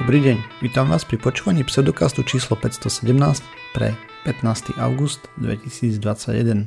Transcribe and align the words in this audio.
Dobrý 0.00 0.24
deň, 0.24 0.64
vítam 0.64 0.88
vás 0.88 1.04
pri 1.04 1.20
počúvaní 1.20 1.68
pseudokastu 1.68 2.24
číslo 2.24 2.56
517 2.56 3.12
pre 3.76 3.92
15. 4.24 4.72
august 4.80 5.28
2021. 5.36 6.64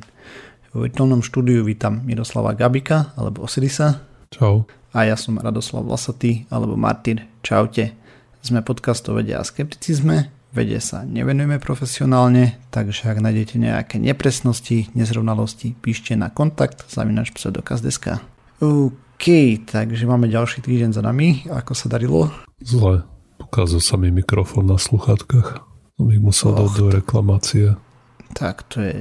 V 0.70 0.74
virtuálnom 0.78 1.26
štúdiu 1.26 1.66
vítam 1.66 2.06
Miroslava 2.06 2.54
Gabika 2.54 3.10
alebo 3.18 3.42
Osirisa. 3.42 4.06
Čau. 4.30 4.70
A 4.94 5.10
ja 5.10 5.18
som 5.18 5.42
Radoslav 5.42 5.82
Vlasatý 5.82 6.46
alebo 6.54 6.78
Martyr. 6.78 7.26
Čaute. 7.42 7.98
Sme 8.46 8.62
podcast 8.62 9.02
o 9.10 9.18
vede 9.18 9.34
a 9.34 9.42
skepticizme. 9.42 10.30
Vede 10.54 10.78
sa 10.78 11.02
nevenujeme 11.02 11.58
profesionálne, 11.58 12.62
takže 12.70 13.10
ak 13.10 13.26
nájdete 13.26 13.58
nejaké 13.58 13.98
nepresnosti, 13.98 14.86
nezrovnalosti, 14.94 15.74
píšte 15.74 16.14
na 16.14 16.30
kontakt 16.30 16.86
zavinač 16.86 17.34
pseudokaz.sk. 17.34 18.22
OK, 18.62 19.26
takže 19.66 20.06
máme 20.06 20.30
ďalší 20.30 20.62
týždeň 20.62 20.94
za 20.94 21.02
nami. 21.02 21.42
Ako 21.50 21.74
sa 21.74 21.90
darilo? 21.90 22.30
Zle. 22.62 23.15
Ukázal 23.40 23.80
sa 23.80 23.94
mi 24.00 24.08
mikrofón 24.12 24.68
na 24.68 24.80
sluchátkach. 24.80 25.64
Som 25.96 26.12
ich 26.12 26.20
musel 26.20 26.52
dať 26.52 26.70
do 26.76 26.86
reklamácie. 26.92 27.66
Tak, 28.36 28.68
to 28.68 28.84
je 28.84 28.94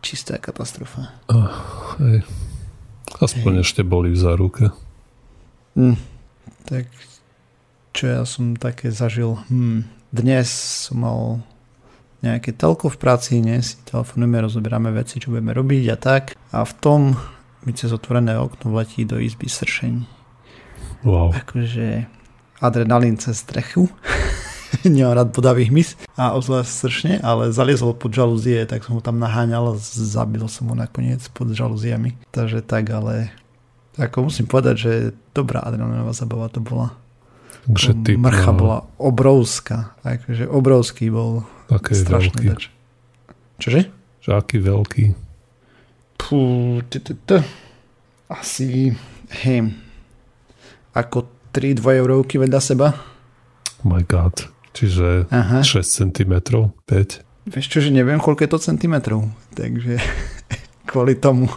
čistá 0.00 0.40
katastrofa. 0.40 1.12
Ah, 1.28 1.52
hej. 2.00 2.24
Aspoň 3.20 3.60
hej. 3.60 3.64
ešte 3.64 3.82
boli 3.84 4.16
v 4.16 4.18
záruke. 4.20 4.64
Hm, 5.76 6.00
tak 6.64 6.88
čo 7.92 8.04
ja 8.08 8.22
som 8.24 8.56
také 8.56 8.88
zažil. 8.88 9.36
Hm, 9.52 9.84
dnes 10.10 10.48
som 10.88 10.96
mal 11.02 11.20
nejaké 12.20 12.52
telko 12.52 12.92
v 12.92 13.00
práci, 13.00 13.40
dnes 13.40 13.74
si 13.74 13.76
telefonujeme, 13.88 14.44
rozoberáme 14.44 14.92
veci, 14.92 15.20
čo 15.20 15.32
budeme 15.32 15.56
robiť 15.56 15.84
a 15.92 15.96
tak. 15.96 16.24
A 16.52 16.64
v 16.64 16.72
tom 16.80 17.00
mi 17.64 17.72
cez 17.76 17.92
otvorené 17.92 18.36
okno 18.36 18.72
vletí 18.72 19.04
do 19.04 19.20
izby 19.20 19.48
sršeň. 19.48 19.94
Wow. 21.04 21.32
Akože 21.32 22.08
adrenalín 22.60 23.16
cez 23.16 23.40
strechu. 23.40 23.88
Nemám 24.86 25.18
rád 25.18 25.28
bodavý 25.34 25.66
hmyz 25.66 25.98
a 26.14 26.32
ozvlášť 26.38 26.70
sršne, 26.70 27.12
ale 27.26 27.50
zaliezol 27.50 27.96
pod 27.96 28.14
žalúzie, 28.14 28.62
tak 28.70 28.86
som 28.86 28.94
ho 28.96 29.02
tam 29.02 29.18
naháňal 29.18 29.74
a 29.74 29.80
zabil 29.80 30.46
som 30.46 30.70
ho 30.70 30.76
nakoniec 30.78 31.20
pod 31.34 31.50
žalúziami. 31.50 32.14
Takže 32.30 32.62
tak, 32.62 32.86
ale 32.94 33.34
ako 33.98 34.30
musím 34.30 34.46
povedať, 34.46 34.74
že 34.78 34.92
dobrá 35.34 35.60
adrenalinová 35.66 36.14
zabava 36.14 36.46
to 36.46 36.62
bola. 36.62 36.94
Takže 37.66 37.92
ty 38.06 38.16
Mrcha 38.16 38.52
bola 38.54 38.86
obrovská. 38.96 39.98
Akože 40.06 40.48
obrovský 40.48 41.12
bol. 41.12 41.44
Také 41.68 41.92
veľký. 41.92 42.46
Dač. 42.46 42.72
Čože? 43.60 43.90
Že 44.24 44.30
aký 44.38 44.56
veľký? 44.62 45.04
Pú, 46.16 46.38
asi, 48.30 48.94
hej, 49.42 49.74
ako 50.94 51.26
3 51.50 51.78
2 51.78 52.00
eurovky 52.00 52.38
vedľa 52.38 52.60
seba. 52.62 52.94
Oh 53.82 53.86
my 53.88 54.02
god. 54.06 54.46
Čiže 54.70 55.26
Aha. 55.34 55.66
6 55.66 55.82
cm, 55.82 56.32
5. 56.86 57.50
Vieš 57.50 57.66
čo, 57.66 57.78
že 57.82 57.90
neviem, 57.90 58.22
koľko 58.22 58.46
je 58.46 58.50
to 58.54 58.58
centimetrov. 58.62 59.26
Takže 59.58 59.98
kvôli 60.90 61.18
tomu. 61.18 61.50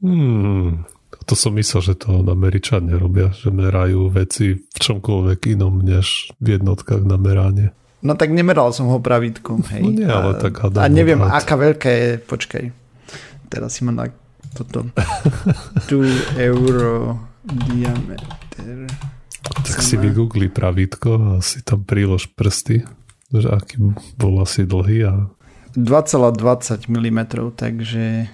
Hmm, 0.00 0.88
to 1.28 1.36
som 1.36 1.52
myslel, 1.60 1.92
že 1.92 1.94
to 2.00 2.24
Američania 2.24 2.96
robia, 2.96 3.28
že 3.36 3.52
merajú 3.52 4.08
veci 4.08 4.56
v 4.56 4.76
čomkoľvek 4.80 5.40
inom, 5.60 5.84
než 5.84 6.32
v 6.40 6.56
jednotkách 6.56 7.04
na 7.04 7.20
meranie. 7.20 7.76
No 8.00 8.16
tak 8.16 8.32
nemeral 8.32 8.72
som 8.72 8.88
ho 8.88 8.96
pravítkom, 8.96 9.60
hej. 9.68 9.84
No 9.84 9.92
nie, 9.92 10.08
ale 10.08 10.40
tak 10.40 10.56
A 10.72 10.88
neviem, 10.88 11.20
hrať. 11.20 11.36
aká 11.36 11.54
veľká 11.60 11.90
je, 11.92 12.08
počkaj. 12.24 12.64
Teraz 13.52 13.76
si 13.76 13.84
ma 13.84 13.92
na 13.92 14.08
toto. 14.56 14.88
2 15.92 16.40
euro 16.40 17.20
diameter. 17.44 18.39
Tak 19.40 19.80
si 19.82 19.96
vygoogli 19.96 20.52
pravítko 20.52 21.10
a 21.16 21.30
si 21.40 21.64
tam 21.64 21.82
prílož 21.84 22.28
prsty, 22.32 22.84
že 23.32 23.48
aký 23.48 23.80
bol 24.20 24.44
asi 24.44 24.68
dlhý 24.68 24.98
a 25.08 25.14
2,20 25.76 26.90
mm, 26.90 27.20
takže 27.54 28.26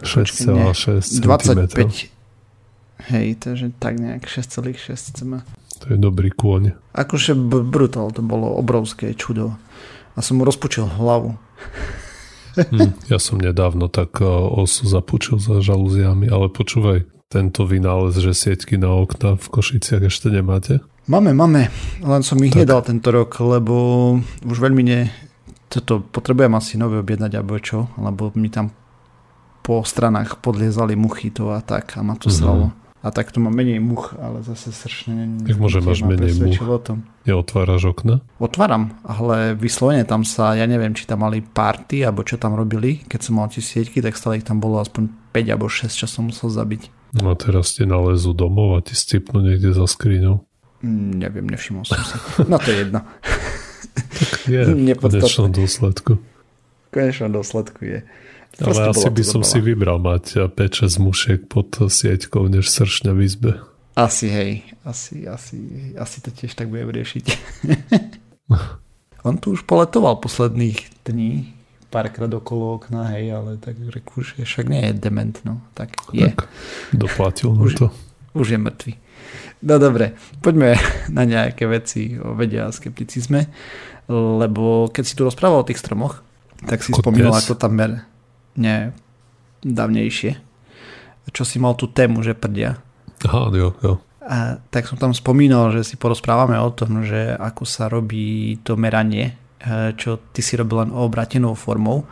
6,6 0.00 1.00
cm. 1.02 1.22
25 1.22 2.18
Hej, 2.98 3.38
takže 3.38 3.70
tak 3.78 3.94
nejak 4.02 4.26
6,6 4.26 4.74
cm. 4.90 5.32
To 5.78 5.86
je 5.94 5.98
dobrý 5.98 6.34
kôň. 6.34 6.74
Akože 6.98 7.38
brutál, 7.62 8.10
to 8.10 8.26
bolo 8.26 8.58
obrovské 8.58 9.14
čudo. 9.14 9.54
A 10.18 10.22
som 10.24 10.42
mu 10.42 10.42
rozpučil 10.42 10.98
hlavu. 10.98 11.38
hm, 12.58 12.90
ja 13.06 13.22
som 13.22 13.38
nedávno 13.38 13.86
tak 13.86 14.18
osu 14.58 14.90
zapučil 14.90 15.38
za 15.38 15.62
žalúziami, 15.62 16.26
ale 16.26 16.50
počúvaj, 16.50 17.06
tento 17.28 17.68
vynález, 17.68 18.16
že 18.16 18.32
sieťky 18.32 18.80
na 18.80 18.88
okna 18.96 19.36
v 19.36 19.46
Košiciach 19.52 20.08
ešte 20.08 20.32
nemáte? 20.32 20.80
Máme, 21.08 21.36
máme, 21.36 21.68
len 22.00 22.22
som 22.24 22.40
ich 22.40 22.56
tak. 22.56 22.64
nedal 22.64 22.80
tento 22.80 23.08
rok, 23.12 23.36
lebo 23.40 23.74
už 24.44 24.58
veľmi 24.58 24.82
ne... 24.84 25.12
Toto 25.68 26.00
potrebujem 26.00 26.56
asi 26.56 26.80
nové 26.80 26.96
objednať 26.96 27.32
alebo 27.36 27.60
čo, 27.60 27.92
lebo 28.00 28.32
mi 28.40 28.48
tam 28.48 28.72
po 29.60 29.84
stranách 29.84 30.40
podliezali 30.40 30.96
muchy 30.96 31.28
to 31.28 31.52
a 31.52 31.60
tak 31.60 31.92
a 31.96 32.00
ma 32.00 32.16
to 32.16 32.32
sralo. 32.32 32.72
Mm-hmm. 32.72 32.86
A 32.98 33.14
tak 33.14 33.30
to 33.30 33.38
má 33.38 33.52
menej 33.52 33.78
much, 33.78 34.16
ale 34.16 34.40
zase 34.42 34.72
sršne... 34.72 35.44
Jak 35.44 35.60
môže 35.60 35.84
máš 35.84 36.02
menej 36.02 36.34
much? 36.40 36.58
O 36.64 36.80
tom. 36.80 37.04
Neotváraš 37.28 37.92
okna? 37.92 38.24
Otváram, 38.40 38.96
ale 39.04 39.52
vyslovene 39.54 40.02
tam 40.08 40.24
sa, 40.24 40.56
ja 40.56 40.64
neviem, 40.64 40.96
či 40.96 41.04
tam 41.04 41.22
mali 41.22 41.44
party, 41.44 42.02
alebo 42.02 42.24
čo 42.24 42.40
tam 42.40 42.56
robili. 42.56 43.04
Keď 43.04 43.20
som 43.20 43.38
mal 43.38 43.52
tie 43.52 43.62
sieťky, 43.62 44.00
tak 44.00 44.16
stále 44.16 44.40
ich 44.40 44.48
tam 44.48 44.58
bolo 44.58 44.80
aspoň 44.80 45.12
5 45.30 45.52
alebo 45.52 45.68
6, 45.70 45.94
čo 45.94 46.08
som 46.08 46.26
musel 46.26 46.50
zabiť. 46.50 46.97
No 47.16 47.32
a 47.32 47.34
teraz 47.38 47.72
ti 47.72 47.88
nalezú 47.88 48.36
domov 48.36 48.76
a 48.76 48.84
ti 48.84 48.92
stipnú 48.92 49.40
niekde 49.40 49.72
za 49.72 49.88
skriňou. 49.88 50.44
Mm, 50.84 51.10
neviem, 51.18 51.46
nevšimol 51.48 51.88
som 51.88 51.98
si. 52.04 52.16
No 52.44 52.60
to 52.60 52.68
je 52.68 52.78
jedno. 52.84 53.00
tak 53.96 54.32
je, 54.46 54.62
v 54.94 55.00
konečnom 55.00 55.50
dôsledku. 55.50 56.12
V 56.18 56.90
konečnom 56.92 57.30
dôsledku 57.32 57.80
je. 57.82 57.98
Proste 58.58 58.80
Ale 58.82 58.90
asi 58.90 59.08
by 59.12 59.22
som 59.24 59.42
si 59.46 59.58
vybral 59.62 60.02
mať 60.02 60.50
5-6 60.50 60.98
mušiek 60.98 61.40
pod 61.46 61.70
sieťkou, 61.78 62.48
než 62.50 62.66
sršňa 62.66 63.12
v 63.14 63.20
izbe. 63.22 63.52
Asi 63.98 64.30
hej, 64.30 64.62
asi, 64.86 65.26
asi, 65.26 65.58
asi 65.98 66.16
to 66.22 66.30
tiež 66.30 66.54
tak 66.54 66.70
budem 66.70 66.94
riešiť. 66.94 67.24
On 69.26 69.34
tu 69.34 69.58
už 69.58 69.66
poletoval 69.66 70.22
posledných 70.22 70.78
dní, 71.02 71.57
párkrát 71.88 72.28
okolo 72.28 72.76
okna, 72.76 73.08
hej, 73.16 73.32
ale 73.32 73.56
tak 73.56 73.80
že 73.80 74.44
však 74.44 74.68
nie 74.68 74.82
je 74.88 74.92
dement, 74.92 75.36
no. 75.44 75.60
Tak 75.72 76.12
je. 76.12 76.28
Tak, 76.28 76.48
doplatil 76.92 77.52
mu 77.52 77.68
to. 77.72 77.88
Už 78.36 78.54
je 78.54 78.58
mŕtvy. 78.60 78.92
No 79.64 79.80
dobre, 79.82 80.14
poďme 80.44 80.78
na 81.16 81.24
nejaké 81.24 81.66
veci 81.66 82.14
o 82.20 82.36
vede 82.36 82.60
a 82.60 82.70
skepticizme, 82.70 83.48
lebo 84.12 84.92
keď 84.92 85.04
si 85.04 85.16
tu 85.16 85.24
rozprával 85.26 85.64
o 85.64 85.68
tých 85.68 85.80
stromoch, 85.80 86.20
tak 86.64 86.82
si 86.82 86.90
spomínal, 86.92 87.34
ako 87.34 87.54
tam 87.54 87.78
mer... 87.78 87.90
Nie, 88.58 88.90
dávnejšie. 89.62 90.34
Čo 91.30 91.46
si 91.46 91.62
mal 91.62 91.78
tú 91.78 91.86
tému, 91.86 92.26
že 92.26 92.34
prdia. 92.34 92.82
Aha, 93.22 93.54
jo, 93.54 93.70
jo. 93.78 94.02
A 94.28 94.58
tak 94.74 94.90
som 94.90 94.98
tam 94.98 95.14
spomínal, 95.14 95.70
že 95.70 95.86
si 95.86 95.94
porozprávame 95.94 96.58
o 96.58 96.68
tom, 96.74 97.06
že 97.06 97.38
ako 97.38 97.62
sa 97.62 97.86
robí 97.86 98.58
to 98.66 98.74
meranie 98.74 99.38
čo 99.98 100.22
ty 100.30 100.40
si 100.40 100.54
robil 100.54 100.86
len 100.86 100.90
obratenou 100.94 101.58
formou 101.58 102.06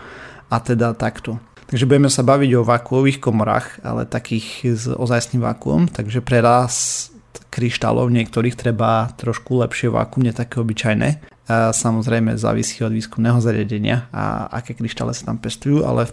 a 0.51 0.57
teda 0.59 0.95
takto. 0.95 1.39
Takže 1.67 1.87
budeme 1.87 2.07
sa 2.07 2.23
baviť 2.23 2.51
o 2.59 2.67
vakuových 2.67 3.19
komorách, 3.19 3.83
ale 3.83 4.07
takých 4.07 4.47
s 4.71 4.85
ozajstným 4.87 5.43
vakuom, 5.43 5.91
takže 5.91 6.23
pre 6.23 6.39
raz 6.39 7.09
kryštálov 7.51 8.07
niektorých 8.13 8.55
treba 8.55 9.11
trošku 9.19 9.65
lepšie 9.67 9.91
vakuum, 9.91 10.29
nie 10.29 10.35
také 10.37 10.63
obyčajné. 10.63 11.27
Samozrejme 11.73 12.39
závisí 12.39 12.83
od 12.87 12.95
výskumného 12.95 13.39
zariadenia 13.43 14.11
a 14.15 14.51
aké 14.51 14.75
kryštále 14.75 15.15
sa 15.15 15.31
tam 15.31 15.39
pestujú, 15.39 15.83
ale 15.87 16.07
v, 16.07 16.13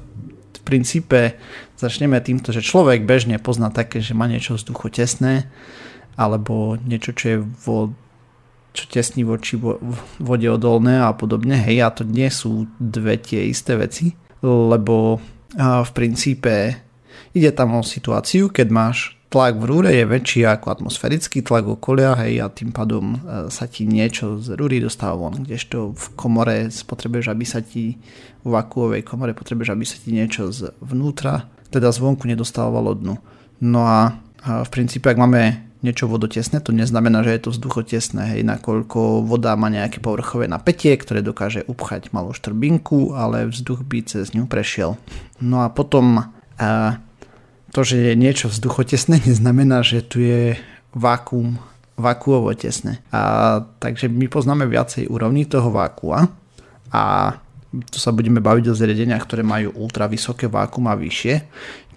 princípe 0.63 1.35
začneme 1.75 2.15
týmto, 2.23 2.55
že 2.55 2.63
človek 2.63 3.03
bežne 3.03 3.35
pozná 3.37 3.67
také, 3.67 3.99
že 3.99 4.15
má 4.15 4.25
niečo 4.25 4.55
vzduchotesné 4.55 5.45
alebo 6.15 6.79
niečo, 6.79 7.11
čo 7.11 7.25
je 7.27 7.37
vo 7.67 7.91
čo 8.73 8.89
tesní 8.89 9.21
voči 9.21 9.55
vode 10.17 10.47
odolné 10.49 10.97
a 10.97 11.13
podobne. 11.13 11.55
Hej, 11.55 11.77
a 11.85 11.89
to 11.93 12.03
nie 12.03 12.27
sú 12.33 12.65
dve 12.81 13.21
tie 13.21 13.45
isté 13.45 13.77
veci, 13.77 14.17
lebo 14.41 15.21
v 15.57 15.91
princípe 15.93 16.81
ide 17.37 17.53
tam 17.53 17.77
o 17.77 17.85
situáciu, 17.85 18.49
keď 18.49 18.67
máš 18.73 18.97
tlak 19.33 19.57
v 19.57 19.65
rúre 19.65 19.89
je 19.89 20.05
väčší 20.05 20.45
ako 20.45 20.77
atmosférický 20.77 21.41
tlak 21.41 21.65
okolia, 21.65 22.13
hej, 22.21 22.37
a 22.45 22.53
tým 22.53 22.69
pádom 22.69 23.17
e, 23.17 23.49
sa 23.49 23.65
ti 23.65 23.89
niečo 23.89 24.37
z 24.37 24.53
rúry 24.53 24.77
dostáva 24.77 25.17
von, 25.17 25.41
kdežto 25.41 25.97
v 25.97 26.05
komore 26.13 26.69
potrebuješ, 26.69 27.33
aby 27.33 27.41
sa 27.41 27.65
ti 27.65 27.97
v 28.45 28.47
vakuovej 28.53 29.01
komore 29.01 29.33
potrebuješ, 29.33 29.73
aby 29.73 29.85
sa 29.89 29.97
ti 29.97 30.13
niečo 30.13 30.53
zvnútra, 30.53 31.49
teda 31.73 31.89
zvonku 31.89 32.29
nedostávalo 32.29 32.93
dnu. 32.93 33.17
No 33.65 33.81
a 33.89 34.21
v 34.43 34.69
princípe, 34.69 35.09
ak 35.09 35.17
máme 35.17 35.72
niečo 35.83 36.07
vodotesné, 36.07 36.63
to 36.63 36.71
neznamená, 36.71 37.27
že 37.27 37.35
je 37.35 37.41
to 37.43 37.49
vzduchotesné, 37.51 38.21
hej, 38.33 38.41
nakoľko 38.47 39.27
voda 39.27 39.53
má 39.59 39.67
nejaké 39.67 39.99
povrchové 39.99 40.47
napätie, 40.47 40.95
ktoré 40.95 41.19
dokáže 41.19 41.67
upchať 41.67 42.15
malú 42.15 42.31
štrbinku, 42.31 43.11
ale 43.11 43.51
vzduch 43.51 43.83
by 43.83 43.99
cez 44.07 44.31
ňu 44.31 44.47
prešiel. 44.47 44.95
No 45.43 45.61
a 45.61 45.67
potom 45.67 46.31
a, 46.55 46.97
to, 47.75 47.81
že 47.83 47.99
je 47.99 48.13
niečo 48.15 48.47
vzduchotesné, 48.47 49.19
neznamená, 49.27 49.83
že 49.83 49.99
tu 49.99 50.23
je 50.23 50.55
vákum 50.95 51.59
vakuovo 51.99 52.49
tesné. 52.55 53.03
A, 53.11 53.61
takže 53.83 54.07
my 54.07 54.25
poznáme 54.31 54.65
viacej 54.65 55.11
úrovní 55.11 55.45
toho 55.45 55.69
vakua 55.69 56.31
a 56.89 57.03
tu 57.89 57.97
sa 57.97 58.13
budeme 58.13 58.37
baviť 58.37 58.69
o 58.69 58.77
zariadeniach, 58.77 59.25
ktoré 59.25 59.41
majú 59.41 59.73
ultra 59.81 60.05
vysoké 60.05 60.45
vákum 60.45 60.85
a 60.85 60.93
vyššie, 60.93 61.35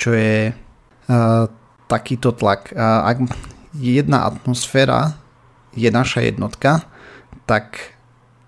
čo 0.00 0.16
je 0.16 0.48
uh, 0.48 1.44
takýto 1.84 2.32
tlak. 2.32 2.72
Uh, 2.72 3.12
ak 3.12 3.16
jedna 3.80 4.26
atmosféra 4.26 5.12
je 5.76 5.90
naša 5.90 6.20
jednotka, 6.20 6.80
tak 7.46 7.96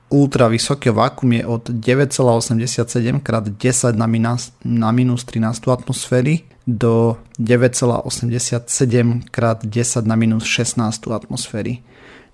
ultra 0.08 0.48
vysoké 0.48 0.90
vákum 0.90 1.32
je 1.32 1.46
od 1.46 1.68
9,87 1.68 3.20
krát 3.20 3.48
10 3.48 3.96
na 3.96 4.06
minus, 4.06 4.52
na 4.64 4.92
minus 4.92 5.24
13 5.24 5.68
atmosféry 5.68 6.48
do 6.66 7.16
9,87 7.40 9.28
krát 9.30 9.58
10 9.64 10.06
na 10.06 10.16
minus 10.16 10.44
16 10.44 11.12
atmosféry. 11.12 11.84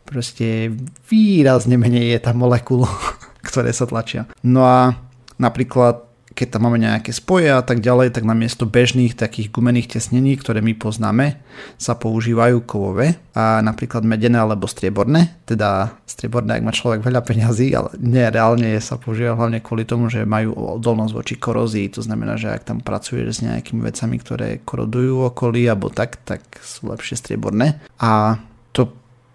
Proste 0.05 0.71
výrazne 1.11 1.81
menej 1.81 2.15
je 2.15 2.19
tam 2.19 2.39
molekul 2.39 2.87
ktoré 3.45 3.71
sa 3.77 3.85
tlačia. 3.85 4.25
No 4.41 4.65
a 4.65 4.97
napríklad 5.37 6.14
keď 6.35 6.59
tam 6.59 6.67
máme 6.67 6.83
nejaké 6.83 7.15
spoje 7.15 7.47
a 7.47 7.63
tak 7.63 7.79
ďalej, 7.79 8.11
tak 8.11 8.27
namiesto 8.27 8.67
bežných 8.67 9.15
takých 9.15 9.55
gumených 9.55 9.95
tesnení, 9.95 10.35
ktoré 10.35 10.59
my 10.67 10.75
poznáme, 10.75 11.39
sa 11.79 11.95
používajú 11.95 12.67
kovové 12.67 13.23
a 13.39 13.63
napríklad 13.63 14.03
medené 14.03 14.43
alebo 14.43 14.67
strieborné. 14.67 15.39
Teda 15.47 15.95
strieborné, 16.11 16.59
ak 16.59 16.67
má 16.67 16.75
človek 16.75 17.07
veľa 17.07 17.23
peňazí, 17.23 17.71
ale 17.79 17.95
nie, 18.03 18.27
reálne 18.27 18.75
sa 18.83 18.99
používa 18.99 19.39
hlavne 19.39 19.63
kvôli 19.63 19.87
tomu, 19.87 20.11
že 20.11 20.27
majú 20.27 20.59
odolnosť 20.83 21.15
voči 21.15 21.35
korózii. 21.39 21.95
To 21.95 22.03
znamená, 22.03 22.35
že 22.35 22.51
ak 22.51 22.67
tam 22.67 22.83
pracuješ 22.83 23.39
s 23.39 23.45
nejakými 23.47 23.87
vecami, 23.87 24.19
ktoré 24.19 24.49
korodujú 24.67 25.31
okolí 25.31 25.71
alebo 25.71 25.87
tak, 25.87 26.19
tak 26.27 26.43
sú 26.67 26.91
lepšie 26.91 27.15
strieborné. 27.15 27.79
A 28.03 28.43
to 28.75 28.91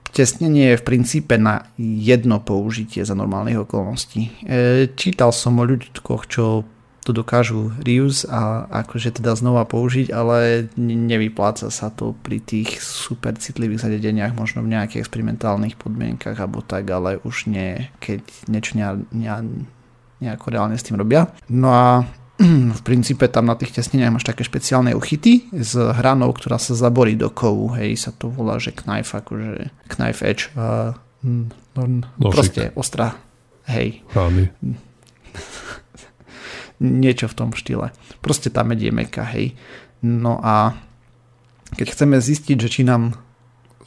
Tesnenie 0.10 0.74
je 0.74 0.81
v 0.81 0.88
princípe 0.90 1.38
na 1.38 1.69
jedno 1.78 2.42
použitie 2.42 3.06
za 3.06 3.13
normálnych 3.13 3.62
okolností. 3.62 4.42
E, 4.42 4.90
čítal 4.98 5.30
som 5.30 5.62
o 5.62 5.63
ľuďkoch, 5.69 6.22
čo 6.25 6.66
to 7.04 7.16
dokážu 7.16 7.72
reuse 7.81 8.28
a 8.28 8.68
akože 8.84 9.19
teda 9.19 9.34
znova 9.34 9.63
použiť, 9.63 10.12
ale 10.12 10.68
nevypláca 10.78 11.72
sa 11.72 11.88
to 11.90 12.13
pri 12.19 12.44
tých 12.44 12.84
super 12.84 13.40
citlivých 13.40 13.81
zariadeniach, 13.81 14.36
možno 14.36 14.62
v 14.62 14.75
nejakých 14.75 15.01
experimentálnych 15.07 15.80
podmienkach 15.80 16.38
alebo 16.38 16.60
tak, 16.60 16.86
ale 16.92 17.24
už 17.24 17.48
nie, 17.48 17.88
keď 18.04 18.22
niečo 18.51 18.75
nejako 20.19 20.46
reálne 20.51 20.75
s 20.75 20.86
tým 20.86 21.00
robia. 21.00 21.31
No 21.48 21.72
a 21.72 22.04
v 22.78 22.81
princípe 22.84 23.28
tam 23.28 23.48
na 23.48 23.56
tých 23.56 23.75
tesneniach 23.75 24.19
máš 24.19 24.28
také 24.28 24.44
špeciálne 24.44 24.95
uchyty 24.95 25.52
s 25.56 25.75
hranou, 25.75 26.31
ktorá 26.36 26.60
sa 26.60 26.75
zaborí 26.75 27.16
do 27.16 27.31
kovu, 27.31 27.75
hej, 27.80 27.95
sa 28.00 28.12
to 28.16 28.31
volá, 28.31 28.60
že 28.60 28.75
knife, 28.75 29.12
akože 29.16 29.72
knife 29.98 30.22
edge, 30.24 30.52
uh, 30.56 30.95
no, 31.24 31.52
no, 31.75 32.28
proste 32.31 32.72
ostrá, 32.80 33.16
hej. 33.68 34.04
Rány. 34.16 34.52
Niečo 36.80 37.28
v 37.28 37.38
tom 37.38 37.50
štýle. 37.52 37.92
Proste 38.24 38.48
tá 38.48 38.64
med 38.64 38.80
je 38.80 38.92
meka, 38.92 39.28
hej. 39.36 39.56
No 40.00 40.40
a 40.40 40.80
keď 41.76 41.92
chceme 41.92 42.18
zistiť, 42.18 42.56
že 42.56 42.70
či 42.72 42.81
nám 42.88 43.14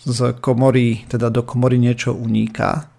z 0.02 0.36
komory, 0.38 1.06
teda 1.08 1.32
do 1.32 1.42
komory 1.46 1.80
niečo 1.80 2.12
uniká, 2.12 2.92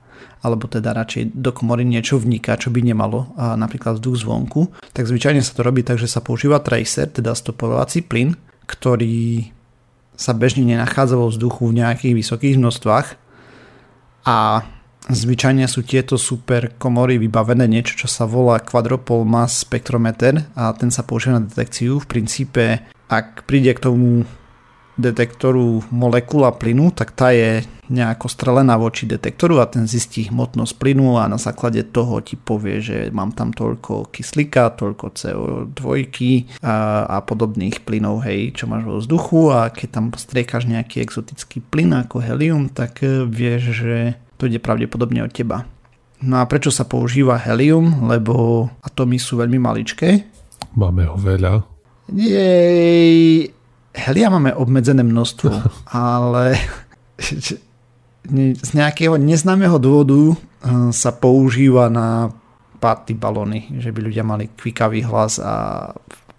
alebo 0.43 0.67
teda 0.67 0.91
radšej 0.91 1.39
do 1.39 1.51
komory 1.55 1.87
niečo 1.87 2.19
vniká, 2.19 2.59
čo 2.59 2.67
by 2.67 2.83
nemalo, 2.83 3.31
a 3.39 3.55
napríklad 3.55 3.99
vzduch 3.99 4.27
zvonku, 4.27 4.61
tak 4.91 5.07
zvyčajne 5.07 5.39
sa 5.39 5.55
to 5.55 5.63
robí 5.63 5.87
tak, 5.87 5.99
že 5.99 6.11
sa 6.11 6.19
používa 6.19 6.59
tracer, 6.59 7.07
teda 7.07 7.31
stopovací 7.31 8.03
plyn, 8.03 8.35
ktorý 8.67 9.47
sa 10.13 10.35
bežne 10.35 10.67
nenachádza 10.67 11.15
vo 11.17 11.31
vzduchu 11.31 11.71
v 11.71 11.77
nejakých 11.79 12.13
vysokých 12.13 12.55
množstvách 12.59 13.07
a 14.27 14.37
zvyčajne 15.09 15.67
sú 15.67 15.83
tieto 15.83 16.15
super 16.15 16.75
komory 16.79 17.19
vybavené 17.19 17.67
niečo, 17.67 18.05
čo 18.05 18.07
sa 18.07 18.23
volá 18.23 18.63
Quadropol 18.63 19.27
Mass 19.27 19.63
Spectrometer 19.65 20.47
a 20.55 20.71
ten 20.71 20.93
sa 20.93 21.03
používa 21.03 21.39
na 21.39 21.43
detekciu. 21.43 21.99
V 21.99 22.07
princípe, 22.07 22.87
ak 23.11 23.43
príde 23.43 23.75
k 23.75 23.83
tomu 23.83 24.23
detektoru 24.93 25.81
molekula 25.89 26.53
plynu, 26.53 26.93
tak 26.93 27.17
tá 27.17 27.33
je 27.33 27.65
nejako 27.89 28.29
strelená 28.31 28.79
voči 28.79 29.03
detektoru 29.09 29.59
a 29.59 29.67
ten 29.67 29.89
zistí 29.89 30.29
hmotnosť 30.31 30.73
plynu 30.79 31.19
a 31.19 31.27
na 31.27 31.35
základe 31.41 31.83
toho 31.91 32.23
ti 32.23 32.39
povie, 32.39 32.79
že 32.79 32.97
mám 33.11 33.35
tam 33.35 33.51
toľko 33.51 34.13
kyslíka, 34.13 34.77
toľko 34.79 35.05
CO2 35.13 35.83
a, 36.63 37.05
a 37.09 37.17
podobných 37.25 37.83
plynov, 37.83 38.23
hej, 38.23 38.55
čo 38.55 38.69
máš 38.69 38.87
vo 38.87 38.95
vzduchu 39.01 39.41
a 39.51 39.67
keď 39.73 39.87
tam 39.89 40.05
striekaš 40.15 40.69
nejaký 40.69 41.03
exotický 41.03 41.59
plyn 41.59 41.91
ako 42.07 42.23
helium, 42.23 42.71
tak 42.71 43.03
e, 43.03 43.27
vieš, 43.27 43.83
že 43.83 44.15
to 44.43 44.51
ide 44.51 44.59
pravdepodobne 44.59 45.23
od 45.23 45.31
teba. 45.31 45.63
No 46.19 46.43
a 46.43 46.43
prečo 46.43 46.67
sa 46.67 46.83
používa 46.83 47.39
helium? 47.39 48.11
Lebo 48.11 48.67
atomy 48.83 49.15
sú 49.15 49.39
veľmi 49.39 49.55
maličké. 49.55 50.27
Máme 50.75 51.07
ho 51.07 51.15
veľa. 51.15 51.63
Jej, 52.11 53.47
Helia 53.95 54.27
máme 54.27 54.51
obmedzené 54.51 55.07
množstvo, 55.07 55.51
ale 55.95 56.59
z 58.67 58.69
nejakého 58.75 59.15
neznámeho 59.15 59.79
dôvodu 59.79 60.35
eh, 60.35 60.35
sa 60.91 61.15
používa 61.15 61.87
na 61.87 62.35
party 62.83 63.15
balóny, 63.15 63.79
že 63.79 63.95
by 63.95 63.99
ľudia 64.11 64.27
mali 64.27 64.51
kvikavý 64.51 65.07
hlas 65.07 65.39
a 65.39 65.87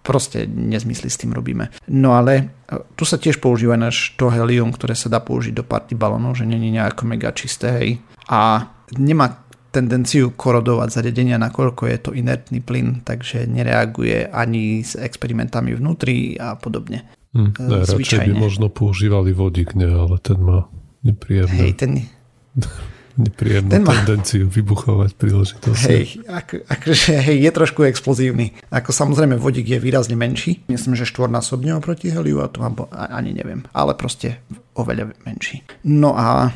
proste 0.04 0.44
nezmysly 0.44 1.08
s 1.08 1.16
tým 1.16 1.32
robíme. 1.32 1.72
No 1.88 2.12
ale 2.12 2.32
eh, 2.36 2.78
tu 2.94 3.08
sa 3.08 3.16
tiež 3.16 3.40
používa 3.40 3.74
náš 3.80 4.12
to 4.20 4.28
helium, 4.28 4.70
ktoré 4.70 4.92
sa 4.92 5.08
dá 5.08 5.18
použiť 5.24 5.56
do 5.56 5.64
party 5.64 5.96
balónov, 5.96 6.36
že 6.36 6.44
je 6.44 6.54
nejako 6.54 7.08
mega 7.08 7.32
čisté, 7.32 7.68
hej. 7.80 7.90
A 8.28 8.68
nemá 9.00 9.44
tendenciu 9.74 10.30
korodovať 10.38 11.02
zariadenia, 11.02 11.34
nakoľko 11.40 11.90
je 11.90 11.98
to 11.98 12.10
inertný 12.14 12.62
plyn, 12.62 13.02
takže 13.02 13.50
nereaguje 13.50 14.30
ani 14.30 14.86
s 14.86 14.94
experimentami 14.94 15.74
vnútri 15.74 16.38
a 16.38 16.54
podobne. 16.54 17.02
Hm, 17.34 17.58
ne, 17.58 17.82
radšej 17.82 18.30
by 18.30 18.32
možno 18.38 18.70
používali 18.70 19.34
vodík, 19.34 19.74
ne, 19.74 19.90
ale 19.90 20.22
ten 20.22 20.38
má 20.38 20.70
nepríjemnú, 21.02 21.58
hej, 21.58 21.72
ten, 21.74 22.06
nepríjemnú 23.14 23.70
ten 23.70 23.82
má, 23.86 23.94
tendenciu 24.02 24.50
vybuchovať 24.50 25.10
príležitosť. 25.14 25.82
Hej, 25.86 26.26
ak, 26.26 26.66
akože, 26.66 27.14
hej, 27.22 27.38
je 27.46 27.50
trošku 27.54 27.86
explozívny. 27.86 28.54
Ako 28.74 28.90
samozrejme 28.90 29.38
vodík 29.38 29.70
je 29.70 29.78
výrazne 29.78 30.18
menší, 30.18 30.66
myslím, 30.66 30.98
že 30.98 31.06
štvornásobne 31.06 31.74
oproti 31.78 32.10
heliu 32.10 32.42
a 32.42 32.50
to 32.50 32.58
mám, 32.58 32.74
ani 32.90 33.30
neviem, 33.30 33.62
ale 33.70 33.94
proste 33.94 34.42
oveľa 34.74 35.14
menší. 35.22 35.62
No 35.86 36.18
a 36.18 36.50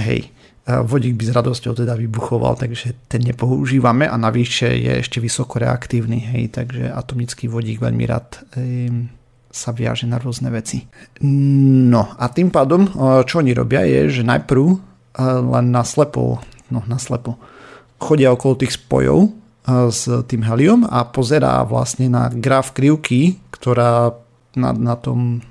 hej, 0.00 0.34
vodík 0.66 1.18
by 1.18 1.24
s 1.26 1.34
radosťou 1.34 1.72
teda 1.78 1.98
vybuchoval, 1.98 2.54
takže 2.54 2.94
ten 3.10 3.26
nepoužívame 3.26 4.06
a 4.06 4.14
navyše 4.14 4.70
je 4.70 5.02
ešte 5.02 5.18
vysoko 5.18 5.58
reaktívny, 5.58 6.22
hej, 6.22 6.50
takže 6.54 6.90
atomický 6.90 7.50
vodík 7.50 7.82
veľmi 7.82 8.04
rád 8.06 8.42
hej, 8.54 9.10
sa 9.50 9.74
viaže 9.74 10.06
na 10.06 10.14
rôzne 10.22 10.46
veci. 10.54 10.86
No 11.26 12.14
a 12.14 12.24
tým 12.30 12.54
pádom, 12.54 12.86
čo 13.26 13.42
oni 13.42 13.50
robia 13.50 13.82
je, 13.82 14.20
že 14.20 14.22
najprv 14.22 14.89
len 15.18 15.66
na 15.74 15.82
slepo, 15.82 16.38
no 16.70 16.84
na 16.86 16.98
slepo, 16.98 17.40
chodia 17.98 18.32
okolo 18.32 18.60
tých 18.60 18.78
spojov 18.78 19.30
s 19.90 20.08
tým 20.26 20.42
helium 20.46 20.88
a 20.88 21.04
pozerá 21.04 21.60
vlastne 21.68 22.08
na 22.08 22.32
graf 22.32 22.72
krivky, 22.72 23.38
ktorá 23.52 24.16
na, 24.56 24.70
na 24.72 24.96
tom 24.96 25.44